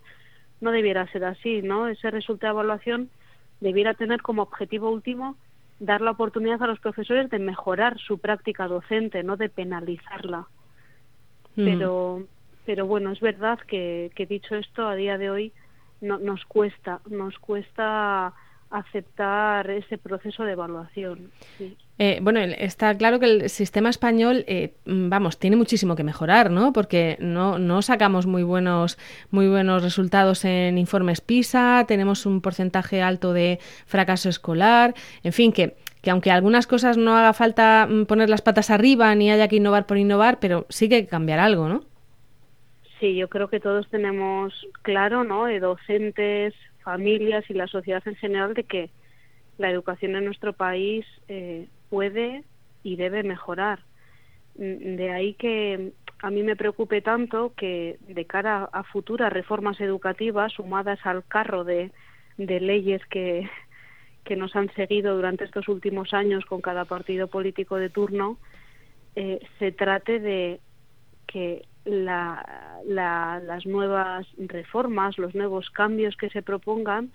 No 0.62 0.72
debiera 0.72 1.06
ser 1.12 1.26
así, 1.26 1.62
¿no? 1.62 1.88
Ese 1.88 2.10
resultado 2.10 2.54
de 2.54 2.62
evaluación 2.62 3.10
debiera 3.60 3.94
tener 3.94 4.22
como 4.22 4.44
objetivo 4.44 4.90
último 4.90 5.36
dar 5.80 6.02
la 6.02 6.12
oportunidad 6.12 6.64
a 6.64 6.68
los 6.68 6.80
profesores 6.80 7.30
de 7.30 7.40
mejorar 7.40 7.98
su 8.00 8.18
práctica 8.18 8.68
docente, 8.68 9.24
no 9.24 9.36
de 9.36 9.50
penalizarla. 9.50 10.48
Mm. 11.56 11.66
Pero, 11.66 12.24
pero 12.66 12.86
bueno, 12.86 13.12
es 13.12 13.20
verdad 13.20 13.60
que, 13.60 14.12
que 14.16 14.26
dicho 14.26 14.56
esto, 14.56 14.88
a 14.88 14.96
día 14.96 15.18
de 15.18 15.30
hoy 15.30 15.54
no, 16.00 16.18
nos 16.18 16.46
cuesta, 16.46 17.02
nos 17.10 17.38
cuesta 17.40 18.34
aceptar 18.70 19.70
ese 19.70 19.98
proceso 19.98 20.44
de 20.44 20.52
evaluación. 20.52 21.32
Eh, 21.98 22.20
bueno, 22.22 22.40
está 22.40 22.96
claro 22.98 23.20
que 23.20 23.26
el 23.26 23.50
sistema 23.50 23.90
español, 23.90 24.46
eh, 24.48 24.76
mm, 24.86 25.10
vamos, 25.10 25.40
tiene 25.40 25.56
muchísimo 25.56 25.96
que 25.96 26.04
mejorar, 26.04 26.52
¿no? 26.52 26.72
Porque 26.72 27.18
no, 27.20 27.58
no 27.58 27.82
sacamos 27.82 28.26
muy 28.26 28.44
buenos, 28.44 28.98
muy 29.32 29.48
buenos 29.48 29.84
resultados 29.84 30.46
en 30.46 30.78
informes 30.78 31.20
PISA, 31.22 31.86
tenemos 31.88 32.26
un 32.26 32.42
porcentaje 32.42 33.02
alto 33.02 33.34
de 33.34 33.60
fracaso 33.86 34.30
escolar, 34.30 34.94
en 35.24 35.34
fin, 35.34 35.52
que, 35.52 35.76
que 36.02 36.12
aunque 36.12 36.32
algunas 36.32 36.68
cosas 36.68 36.96
no 36.96 37.18
haga 37.18 37.34
falta 37.34 37.88
mm, 37.90 38.06
poner 38.06 38.30
las 38.30 38.42
patas 38.42 38.70
arriba 38.70 39.14
ni 39.16 39.32
haya 39.32 39.48
que 39.48 39.56
innovar 39.56 39.88
por 39.88 39.98
innovar, 39.98 40.40
pero 40.40 40.68
sí 40.70 40.88
que 40.88 40.96
hay 40.96 41.04
que 41.04 41.10
cambiar 41.10 41.40
algo, 41.40 41.68
¿no? 41.68 41.84
Sí, 43.00 43.16
yo 43.16 43.30
creo 43.30 43.48
que 43.48 43.62
todos 43.62 43.88
tenemos 43.90 44.54
claro, 44.82 45.24
¿no? 45.24 45.46
De 45.46 45.60
docentes, 45.60 46.54
familias 46.90 47.48
y 47.50 47.54
la 47.54 47.68
sociedad 47.68 48.02
en 48.08 48.16
general 48.16 48.56
de 48.56 48.64
que 48.64 48.90
la 49.60 49.70
educación 49.70 50.16
en 50.16 50.26
nuestro 50.26 50.54
país 50.54 51.06
eh, 51.28 51.68
puede 51.92 52.44
y 52.82 52.96
debe 52.96 53.22
mejorar. 53.22 53.78
Mm, 54.56 54.96
de 54.96 55.12
ahí 55.12 55.36
que 55.36 55.92
a 56.24 56.32
mí 56.32 56.42
me 56.42 56.56
preocupe 56.56 57.02
tanto 57.02 57.54
que 57.56 58.00
de 58.08 58.26
cara 58.26 58.68
a 58.74 58.84
futuras 58.84 59.32
reformas 59.32 59.80
educativas 59.80 60.52
sumadas 60.54 61.00
al 61.04 61.24
carro 61.26 61.64
de, 61.64 61.92
leyes 62.38 63.06
que, 63.06 63.48
que 64.24 64.36
nos 64.36 64.56
han 64.56 64.74
seguido 64.74 65.16
durante 65.16 65.44
estos 65.44 65.68
últimos 65.68 66.16
años 66.16 66.44
con 66.46 66.60
cada 66.60 66.86
partido 66.86 67.28
político 67.28 67.76
de 67.76 67.92
turno, 67.92 68.40
eh, 69.16 69.40
se 69.60 69.72
trate 69.72 70.20
de 70.20 70.60
que 71.28 71.68
la, 71.90 72.82
las 72.86 73.66
nuevas 73.66 74.28
reformas, 74.38 75.18
los 75.18 75.36
nuevos 75.36 75.70
cambios 75.72 76.16
que 76.16 76.30
se 76.30 76.42
propongan 76.42 77.12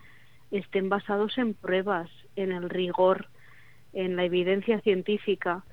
estén 0.50 0.88
basados 0.88 1.36
en 1.38 1.54
pruebas, 1.54 2.10
en 2.36 2.52
el 2.52 2.68
rigor, 2.70 3.28
en 3.92 4.16
la 4.16 4.24
evidencia 4.24 4.80
científica 4.80 5.64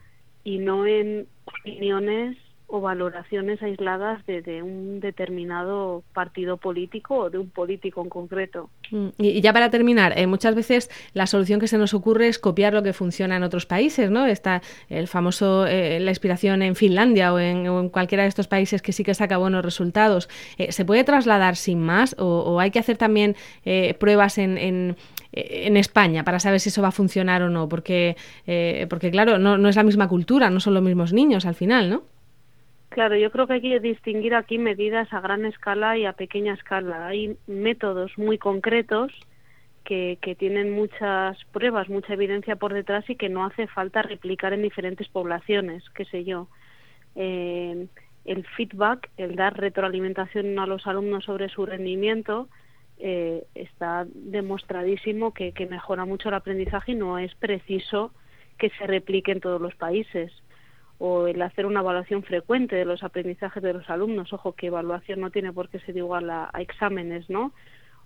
y 0.43 0.59
no 0.59 0.85
en 0.85 1.27
opiniones 1.45 2.37
o 2.71 2.79
valoraciones 2.79 3.61
aisladas 3.61 4.25
de, 4.25 4.63
un 4.63 5.01
determinado 5.01 6.03
partido 6.13 6.55
político 6.55 7.15
o 7.15 7.29
de 7.29 7.37
un 7.37 7.49
político 7.49 8.01
en 8.01 8.09
concreto. 8.09 8.69
Mm, 8.91 9.07
y 9.17 9.41
ya 9.41 9.51
para 9.51 9.69
terminar, 9.69 10.17
eh, 10.17 10.25
muchas 10.25 10.55
veces 10.55 10.89
la 11.13 11.27
solución 11.27 11.59
que 11.59 11.67
se 11.67 11.77
nos 11.77 11.93
ocurre 11.93 12.29
es 12.29 12.39
copiar 12.39 12.73
lo 12.73 12.81
que 12.81 12.93
funciona 12.93 13.35
en 13.35 13.43
otros 13.43 13.65
países, 13.65 14.09
¿no? 14.09 14.25
Está 14.25 14.61
el 14.89 15.09
famoso, 15.09 15.67
eh, 15.67 15.99
la 15.99 16.11
inspiración 16.11 16.61
en 16.61 16.75
Finlandia 16.75 17.33
o 17.33 17.39
en, 17.39 17.89
cualquiera 17.89 18.23
de 18.23 18.29
estos 18.29 18.47
países 18.47 18.81
que 18.81 18.93
sí 18.93 19.03
que 19.03 19.13
saca 19.13 19.37
buenos 19.37 19.65
resultados. 19.65 20.29
Eh, 20.57 20.71
¿Se 20.71 20.85
puede 20.85 21.03
trasladar 21.03 21.57
sin 21.57 21.81
más 21.81 22.15
o, 22.19 22.59
hay 22.59 22.71
que 22.71 22.79
hacer 22.79 22.97
también 22.97 23.35
pruebas 23.99 24.37
en, 24.37 24.57
en, 24.57 25.77
España 25.77 26.23
para 26.23 26.39
saber 26.39 26.59
si 26.59 26.69
eso 26.69 26.81
va 26.81 26.89
a 26.89 26.91
funcionar 26.91 27.41
o 27.41 27.49
no? 27.49 27.67
Porque, 27.67 28.15
porque 28.89 29.09
claro, 29.11 29.39
no 29.39 29.69
es 29.69 29.75
la 29.75 29.83
misma 29.83 30.07
cultura, 30.07 30.49
no 30.49 30.59
son 30.59 30.73
los 30.73 30.83
mismos 30.83 31.11
niños 31.13 31.45
al 31.45 31.55
final, 31.55 31.89
¿no? 31.89 32.03
Claro, 32.91 33.15
yo 33.15 33.31
creo 33.31 33.47
que 33.47 33.53
hay 33.53 33.61
que 33.61 33.79
distinguir 33.79 34.35
aquí 34.35 34.57
medidas 34.57 35.13
a 35.13 35.21
gran 35.21 35.45
escala 35.45 35.97
y 35.97 36.03
a 36.05 36.11
pequeña 36.11 36.53
escala. 36.55 37.07
Hay 37.07 37.37
métodos 37.47 38.11
muy 38.17 38.37
concretos 38.37 39.13
que, 39.85 40.17
que 40.21 40.35
tienen 40.35 40.71
muchas 40.73 41.37
pruebas, 41.53 41.87
mucha 41.87 42.13
evidencia 42.13 42.57
por 42.57 42.73
detrás 42.73 43.09
y 43.09 43.15
que 43.15 43.29
no 43.29 43.45
hace 43.45 43.67
falta 43.67 44.01
replicar 44.01 44.51
en 44.51 44.61
diferentes 44.61 45.07
poblaciones, 45.07 45.89
qué 45.91 46.03
sé 46.03 46.25
yo. 46.25 46.49
Eh, 47.15 47.87
el 48.25 48.45
feedback, 48.57 49.09
el 49.15 49.37
dar 49.37 49.57
retroalimentación 49.57 50.59
a 50.59 50.67
los 50.67 50.85
alumnos 50.85 51.23
sobre 51.23 51.47
su 51.47 51.65
rendimiento, 51.65 52.49
eh, 52.99 53.45
está 53.55 54.05
demostradísimo 54.13 55.33
que, 55.33 55.53
que 55.53 55.65
mejora 55.65 56.03
mucho 56.03 56.27
el 56.27 56.35
aprendizaje 56.35 56.91
y 56.91 56.95
no 56.95 57.17
es 57.19 57.33
preciso 57.35 58.11
que 58.57 58.69
se 58.71 58.85
replique 58.85 59.31
en 59.31 59.39
todos 59.39 59.61
los 59.61 59.75
países 59.75 60.33
o 61.03 61.25
el 61.25 61.41
hacer 61.41 61.65
una 61.65 61.79
evaluación 61.79 62.21
frecuente 62.21 62.75
de 62.75 62.85
los 62.85 63.01
aprendizajes 63.01 63.63
de 63.63 63.73
los 63.73 63.89
alumnos, 63.89 64.31
ojo 64.33 64.53
que 64.53 64.67
evaluación 64.67 65.19
no 65.19 65.31
tiene 65.31 65.51
por 65.51 65.67
qué 65.67 65.79
ser 65.79 65.97
igual 65.97 66.29
a, 66.29 66.51
exámenes, 66.59 67.27
¿no? 67.27 67.53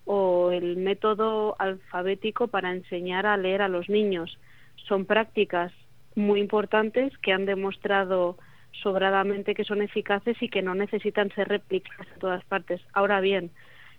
O 0.06 0.52
el 0.52 0.78
método 0.78 1.58
alfabético 1.60 2.48
para 2.48 2.72
enseñar 2.72 3.26
a 3.26 3.36
leer 3.36 3.62
a 3.62 3.68
los 3.68 3.90
niños. 3.90 4.40
Son 4.88 5.04
prácticas 5.04 5.74
muy 6.16 6.40
importantes 6.40 7.12
que 7.18 7.34
han 7.34 7.46
demostrado 7.46 8.38
sobradamente 8.82 9.56
que 9.56 9.66
son 9.66 9.82
eficaces 9.82 10.42
y 10.42 10.48
que 10.48 10.62
no 10.62 10.74
necesitan 10.74 11.30
ser 11.32 11.50
replicadas 11.50 12.08
en 12.14 12.20
todas 12.20 12.46
partes. 12.46 12.80
Ahora 12.94 13.20
bien, 13.20 13.52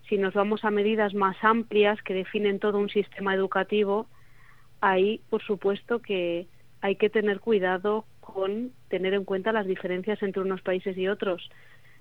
si 0.09 0.16
nos 0.16 0.32
vamos 0.32 0.64
a 0.64 0.70
medidas 0.70 1.12
más 1.12 1.37
amplias 1.42 2.00
que 2.00 2.14
definen 2.14 2.61
todo 2.61 2.78
un 2.78 2.88
sistema 2.88 3.35
educativo, 3.35 4.06
ahí, 4.80 5.20
por 5.28 5.42
supuesto, 5.42 6.00
que 6.00 6.46
hay 6.80 6.96
que 6.96 7.11
tener 7.11 7.40
cuidado 7.40 8.06
con 8.26 8.72
tener 8.88 9.14
en 9.14 9.24
cuenta 9.24 9.52
las 9.52 9.66
diferencias 9.66 10.20
entre 10.20 10.42
unos 10.42 10.60
países 10.60 10.98
y 10.98 11.06
otros. 11.06 11.48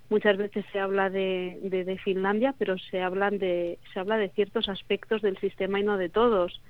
Muchas 0.10 0.38
veces 0.38 0.66
se 0.72 0.80
habla 0.80 1.10
de, 1.10 1.60
de, 1.62 1.98
Finlandia, 2.00 2.56
pero 2.58 2.78
se, 2.78 3.02
hablan 3.02 3.38
de, 3.38 3.78
se 3.94 4.00
habla 4.00 4.18
de 4.18 4.30
ciertos 4.30 4.68
aspectos 4.68 5.22
del 5.22 5.38
sistema 5.38 5.80
y 5.80 5.84
no 5.84 5.98
de 5.98 6.10
todos. 6.10 6.62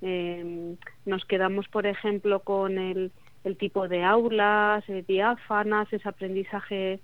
Eh, 0.00 0.76
nos 1.04 1.24
quedamos, 1.26 1.68
por 1.68 1.86
ejemplo, 1.86 2.40
con 2.40 2.78
el, 2.78 3.12
el 3.44 3.56
tipo 3.56 3.86
de 3.86 4.02
aulas 4.02 4.82
eh, 4.88 5.04
diáfanas, 5.06 5.92
ese 5.92 6.08
aprendizaje 6.08 7.00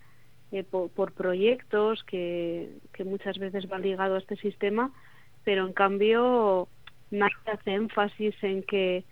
eh, 0.50 0.64
por, 0.64 0.90
por, 0.90 1.12
proyectos 1.12 2.04
que, 2.04 2.70
que 2.94 3.04
muchas 3.04 3.38
veces 3.38 3.70
va 3.70 3.78
ligado 3.78 4.16
a 4.16 4.18
este 4.18 4.36
sistema, 4.36 4.92
pero 5.44 5.66
en 5.66 5.72
cambio 5.72 6.68
nadie 7.10 7.34
hace 7.52 7.74
énfasis 7.74 8.34
en 8.42 8.62
que 8.62 9.04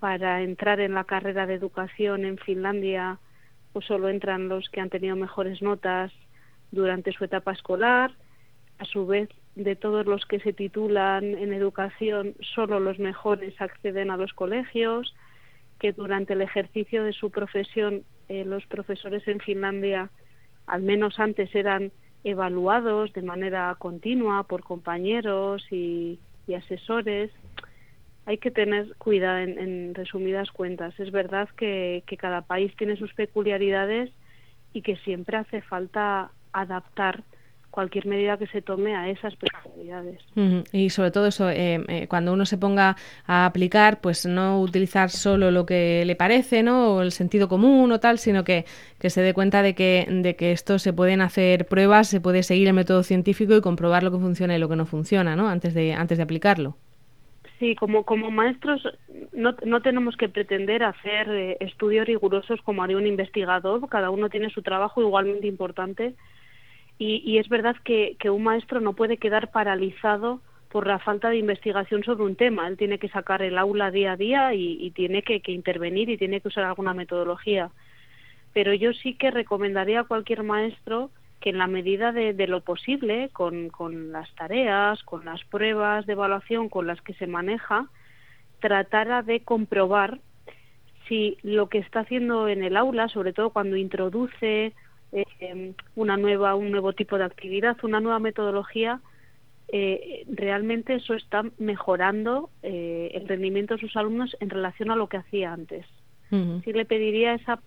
para 0.00 0.42
entrar 0.42 0.80
en 0.80 0.94
la 0.94 1.04
carrera 1.04 1.46
de 1.46 1.54
educación 1.54 2.24
en 2.24 2.38
Finlandia 2.38 3.18
pues 3.76 3.84
solo 3.84 4.08
entran 4.08 4.48
los 4.48 4.70
que 4.70 4.80
han 4.80 4.88
tenido 4.88 5.16
mejores 5.16 5.60
notas 5.60 6.10
durante 6.70 7.12
su 7.12 7.24
etapa 7.24 7.52
escolar. 7.52 8.10
A 8.78 8.86
su 8.86 9.06
vez, 9.06 9.28
de 9.54 9.76
todos 9.76 10.06
los 10.06 10.24
que 10.24 10.40
se 10.40 10.54
titulan 10.54 11.24
en 11.24 11.52
educación, 11.52 12.34
solo 12.54 12.80
los 12.80 12.98
mejores 12.98 13.60
acceden 13.60 14.10
a 14.10 14.16
los 14.16 14.32
colegios, 14.32 15.14
que 15.78 15.92
durante 15.92 16.32
el 16.32 16.40
ejercicio 16.40 17.04
de 17.04 17.12
su 17.12 17.30
profesión 17.30 18.04
eh, 18.30 18.46
los 18.46 18.64
profesores 18.64 19.28
en 19.28 19.40
Finlandia, 19.40 20.08
al 20.66 20.80
menos 20.80 21.20
antes, 21.20 21.54
eran 21.54 21.92
evaluados 22.24 23.12
de 23.12 23.20
manera 23.20 23.76
continua 23.78 24.44
por 24.44 24.62
compañeros 24.62 25.70
y 25.70 26.18
asesores 26.56 27.30
hay 28.26 28.38
que 28.38 28.50
tener 28.50 28.94
cuidado 28.96 29.38
en, 29.38 29.94
resumidas 29.94 30.50
cuentas. 30.50 30.98
Es 30.98 31.10
verdad 31.12 31.48
que, 31.56 32.02
que 32.06 32.16
cada 32.16 32.42
país 32.42 32.74
tiene 32.76 32.96
sus 32.96 33.14
peculiaridades 33.14 34.10
y 34.72 34.82
que 34.82 34.96
siempre 34.96 35.36
hace 35.36 35.62
falta 35.62 36.30
adaptar 36.52 37.22
cualquier 37.76 38.06
medida 38.06 38.38
que 38.38 38.46
se 38.46 38.62
tome 38.62 38.96
a 38.96 39.10
esas 39.10 39.36
peculiaridades. 39.36 40.18
Y 40.72 40.88
sobre 40.88 41.10
todo 41.10 41.26
eso, 41.26 41.50
eh, 41.50 41.84
eh, 41.88 42.06
cuando 42.08 42.32
uno 42.32 42.46
se 42.46 42.56
ponga 42.56 42.96
a 43.26 43.44
aplicar, 43.44 44.00
pues 44.00 44.24
no 44.24 44.62
utilizar 44.62 45.10
solo 45.10 45.50
lo 45.50 45.66
que 45.66 46.02
le 46.06 46.16
parece, 46.16 46.62
¿no? 46.62 46.94
O 46.94 47.02
el 47.02 47.12
sentido 47.12 47.48
común 47.48 47.92
o 47.92 48.00
tal, 48.00 48.18
sino 48.18 48.44
que, 48.44 48.64
que 48.98 49.10
se 49.10 49.20
dé 49.20 49.34
cuenta 49.34 49.60
de 49.62 49.74
que, 49.74 50.06
de 50.10 50.36
que 50.36 50.52
esto 50.52 50.78
se 50.78 50.94
pueden 50.94 51.20
hacer 51.20 51.66
pruebas, 51.66 52.08
se 52.08 52.18
puede 52.18 52.42
seguir 52.42 52.66
el 52.66 52.74
método 52.74 53.02
científico 53.02 53.54
y 53.54 53.60
comprobar 53.60 54.02
lo 54.02 54.10
que 54.10 54.18
funciona 54.18 54.56
y 54.56 54.58
lo 54.58 54.70
que 54.70 54.76
no 54.76 54.86
funciona, 54.86 55.36
¿no? 55.36 55.46
Antes 55.46 55.74
de, 55.74 55.92
antes 55.92 56.16
de 56.16 56.24
aplicarlo. 56.24 56.78
Sí, 57.58 57.74
como, 57.74 58.04
como 58.04 58.30
maestros 58.30 58.86
no, 59.32 59.56
no 59.64 59.80
tenemos 59.80 60.16
que 60.16 60.28
pretender 60.28 60.82
hacer 60.82 61.28
eh, 61.30 61.56
estudios 61.60 62.06
rigurosos 62.06 62.60
como 62.62 62.82
haría 62.82 62.98
un 62.98 63.06
investigador, 63.06 63.88
cada 63.88 64.10
uno 64.10 64.28
tiene 64.28 64.50
su 64.50 64.62
trabajo 64.62 65.00
igualmente 65.00 65.46
importante 65.46 66.14
y, 66.98 67.38
es 67.38 67.48
verdad 67.48 67.76
que, 67.84 68.16
un 68.30 68.42
maestro 68.42 68.80
no 68.80 68.94
puede 68.94 69.18
quedar 69.18 69.50
paralizado 69.50 70.40
por 70.70 70.86
la 70.86 70.98
falta 70.98 71.28
de 71.28 71.36
investigación 71.36 72.02
sobre 72.04 72.24
un 72.24 72.36
tema. 72.36 72.66
Él 72.68 72.76
tiene 72.78 72.98
que 72.98 73.08
sacar 73.08 73.42
el 73.42 73.58
aula 73.58 73.90
día 73.90 74.12
a 74.12 74.16
día 74.16 74.54
y, 74.54 74.90
tiene 74.92 75.22
que, 75.22 75.42
intervenir 75.52 76.08
y 76.08 76.16
tiene 76.16 76.40
que 76.40 76.48
usar 76.48 76.64
alguna 76.64 76.94
metodología. 76.94 77.70
Pero 78.54 78.72
yo 78.72 78.94
sí 78.94 79.14
que 79.14 79.30
recomendaría 79.30 80.00
a 80.00 80.04
cualquier 80.04 80.42
maestro 80.42 81.10
que 81.46 81.50
en 81.50 81.58
la 81.58 81.68
medida 81.68 82.10
de, 82.10 82.34
lo 82.48 82.60
posible, 82.62 83.30
con, 83.32 83.68
con, 83.68 84.10
las 84.10 84.28
tareas, 84.34 85.00
con 85.04 85.24
las 85.24 85.44
pruebas 85.44 86.04
de 86.04 86.14
evaluación 86.14 86.68
con 86.68 86.88
las 86.88 87.00
que 87.02 87.14
se 87.14 87.28
maneja, 87.28 87.86
tratara 88.58 89.22
de 89.22 89.38
comprobar 89.38 90.18
si 91.06 91.38
lo 91.44 91.68
que 91.68 91.78
está 91.78 92.00
haciendo 92.00 92.48
en 92.48 92.64
el 92.64 92.76
aula, 92.76 93.06
sobre 93.06 93.32
todo 93.32 93.50
cuando 93.50 93.76
introduce 93.76 94.72
eh, 95.12 95.72
una 95.94 96.16
nueva, 96.16 96.56
un 96.56 96.72
nuevo 96.72 96.94
tipo 96.94 97.16
de 97.16 97.26
actividad, 97.26 97.76
una 97.84 98.00
nueva 98.00 98.18
metodología, 98.18 98.98
eh, 99.68 100.24
realmente 100.28 100.94
eso 100.94 101.14
está 101.14 101.44
mejorando 101.58 102.50
eh, 102.64 103.12
el 103.14 103.28
rendimiento 103.28 103.74
de 103.74 103.82
sus 103.82 103.96
alumnos 103.96 104.36
en 104.40 104.50
relación 104.50 104.90
a 104.90 104.96
lo 104.96 105.06
que 105.06 105.18
hacía 105.18 105.52
antes. 105.52 105.86
Sí 106.28 106.72
le 106.72 106.84
pediría 106.84 107.34
esa 107.34 107.60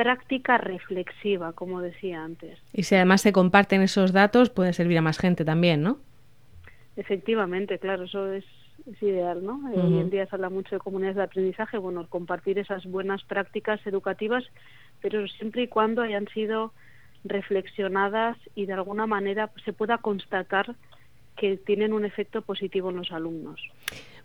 práctica 0.00 0.56
reflexiva, 0.56 1.52
como 1.52 1.82
decía 1.82 2.24
antes. 2.24 2.58
Y 2.72 2.84
si 2.84 2.94
además 2.94 3.20
se 3.20 3.32
comparten 3.32 3.82
esos 3.82 4.12
datos, 4.12 4.48
puede 4.48 4.72
servir 4.72 4.96
a 4.96 5.02
más 5.02 5.18
gente 5.18 5.44
también, 5.44 5.82
¿no? 5.82 5.98
Efectivamente, 6.96 7.78
claro, 7.78 8.04
eso 8.04 8.32
es, 8.32 8.46
ideal, 9.02 9.44
¿no? 9.44 9.60
Hoy 9.74 9.98
en 9.98 10.08
día 10.08 10.26
se 10.26 10.34
habla 10.34 10.48
mucho 10.48 10.74
de 10.74 10.78
comunidades 10.78 11.16
de 11.16 11.24
aprendizaje, 11.24 11.76
bueno, 11.76 12.06
compartir 12.08 12.58
esas 12.58 12.86
buenas 12.86 13.22
prácticas 13.24 13.86
educativas 13.86 14.42
pero 15.02 15.26
siempre 15.28 15.64
y 15.64 15.68
cuando 15.68 16.02
hayan 16.02 16.26
sido 16.28 16.72
reflexionadas 17.24 18.38
y 18.54 18.66
de 18.66 18.72
alguna 18.72 19.06
manera 19.06 19.50
se 19.64 19.74
pueda 19.74 19.98
constatar 19.98 20.76
que 21.36 21.58
tienen 21.58 21.92
un 21.92 22.06
efecto 22.06 22.42
positivo 22.42 22.90
en 22.90 22.96
los 22.96 23.12
alumnos. 23.12 23.60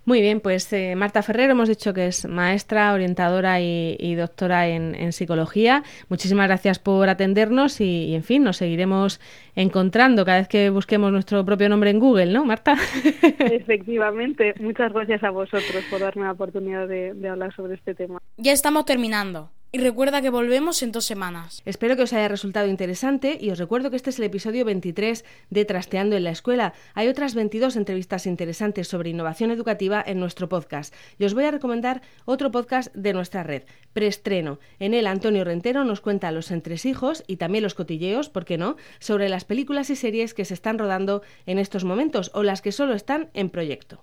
Muy 0.06 0.20
bien, 0.20 0.40
pues 0.40 0.72
eh, 0.72 0.94
Marta 0.94 1.20
Ferrero 1.20 1.50
hemos 1.50 1.68
dicho 1.68 1.92
que 1.92 2.06
es 2.06 2.28
maestra, 2.28 2.92
orientadora 2.92 3.60
y, 3.60 4.14
doctora 4.14 4.68
en, 4.68 5.12
psicología. 5.12 5.82
Muchísimas 6.08 6.46
gracias 6.46 6.78
por 6.78 7.08
atendernos 7.08 7.80
y, 7.80 8.14
en 8.14 8.22
fin, 8.22 8.44
nos 8.44 8.58
seguiremos 8.58 9.20
encontrando 9.56 10.24
cada 10.24 10.38
vez 10.38 10.46
que 10.46 10.70
busquemos 10.70 11.10
nuestro 11.10 11.44
propio 11.44 11.68
nombre 11.68 11.90
en 11.90 11.98
Google, 11.98 12.32
¿no, 12.32 12.44
Marta? 12.44 12.76
Efectivamente. 13.40 14.54
Muchas 14.60 14.92
gracias 14.92 15.24
a 15.24 15.30
vosotros 15.30 15.84
por 15.90 15.98
darme 15.98 16.22
la 16.22 16.32
oportunidad 16.32 16.86
de 16.86 17.28
hablar 17.28 17.52
sobre 17.56 17.74
este 17.74 17.96
tema. 17.96 18.20
Ya 18.36 18.52
estamos 18.52 18.84
terminando. 18.84 19.50
Y 19.76 19.78
recuerda 19.78 20.22
que 20.22 20.30
volvemos 20.30 20.82
en 20.82 20.90
dos 20.90 21.04
semanas. 21.04 21.60
Espero 21.66 21.96
que 21.96 22.04
os 22.04 22.14
haya 22.14 22.28
resultado 22.28 22.66
interesante 22.66 23.36
y 23.38 23.50
os 23.50 23.58
recuerdo 23.58 23.90
que 23.90 23.96
este 23.96 24.08
es 24.08 24.18
el 24.18 24.24
episodio 24.24 24.64
23 24.64 25.22
de 25.50 25.64
Trasteando 25.66 26.16
en 26.16 26.24
la 26.24 26.30
Escuela. 26.30 26.72
Hay 26.94 27.08
otras 27.08 27.34
22 27.34 27.76
entrevistas 27.76 28.26
interesantes 28.26 28.88
sobre 28.88 29.10
innovación 29.10 29.50
educativa 29.50 30.02
en 30.06 30.18
nuestro 30.18 30.48
podcast. 30.48 30.94
Y 31.18 31.26
os 31.26 31.34
voy 31.34 31.44
a 31.44 31.50
recomendar 31.50 32.00
otro 32.24 32.50
podcast 32.50 32.90
de 32.94 33.12
nuestra 33.12 33.42
red, 33.42 33.64
Preestreno. 33.92 34.60
En 34.78 34.94
él 34.94 35.06
Antonio 35.06 35.44
Rentero 35.44 35.84
nos 35.84 36.00
cuenta 36.00 36.32
los 36.32 36.50
entresijos 36.52 37.22
y 37.26 37.36
también 37.36 37.62
los 37.62 37.74
cotilleos, 37.74 38.30
¿por 38.30 38.46
qué 38.46 38.56
no?, 38.56 38.76
sobre 38.98 39.28
las 39.28 39.44
películas 39.44 39.90
y 39.90 39.96
series 39.96 40.32
que 40.32 40.46
se 40.46 40.54
están 40.54 40.78
rodando 40.78 41.20
en 41.44 41.58
estos 41.58 41.84
momentos 41.84 42.30
o 42.32 42.42
las 42.42 42.62
que 42.62 42.72
solo 42.72 42.94
están 42.94 43.28
en 43.34 43.50
proyecto. 43.50 44.02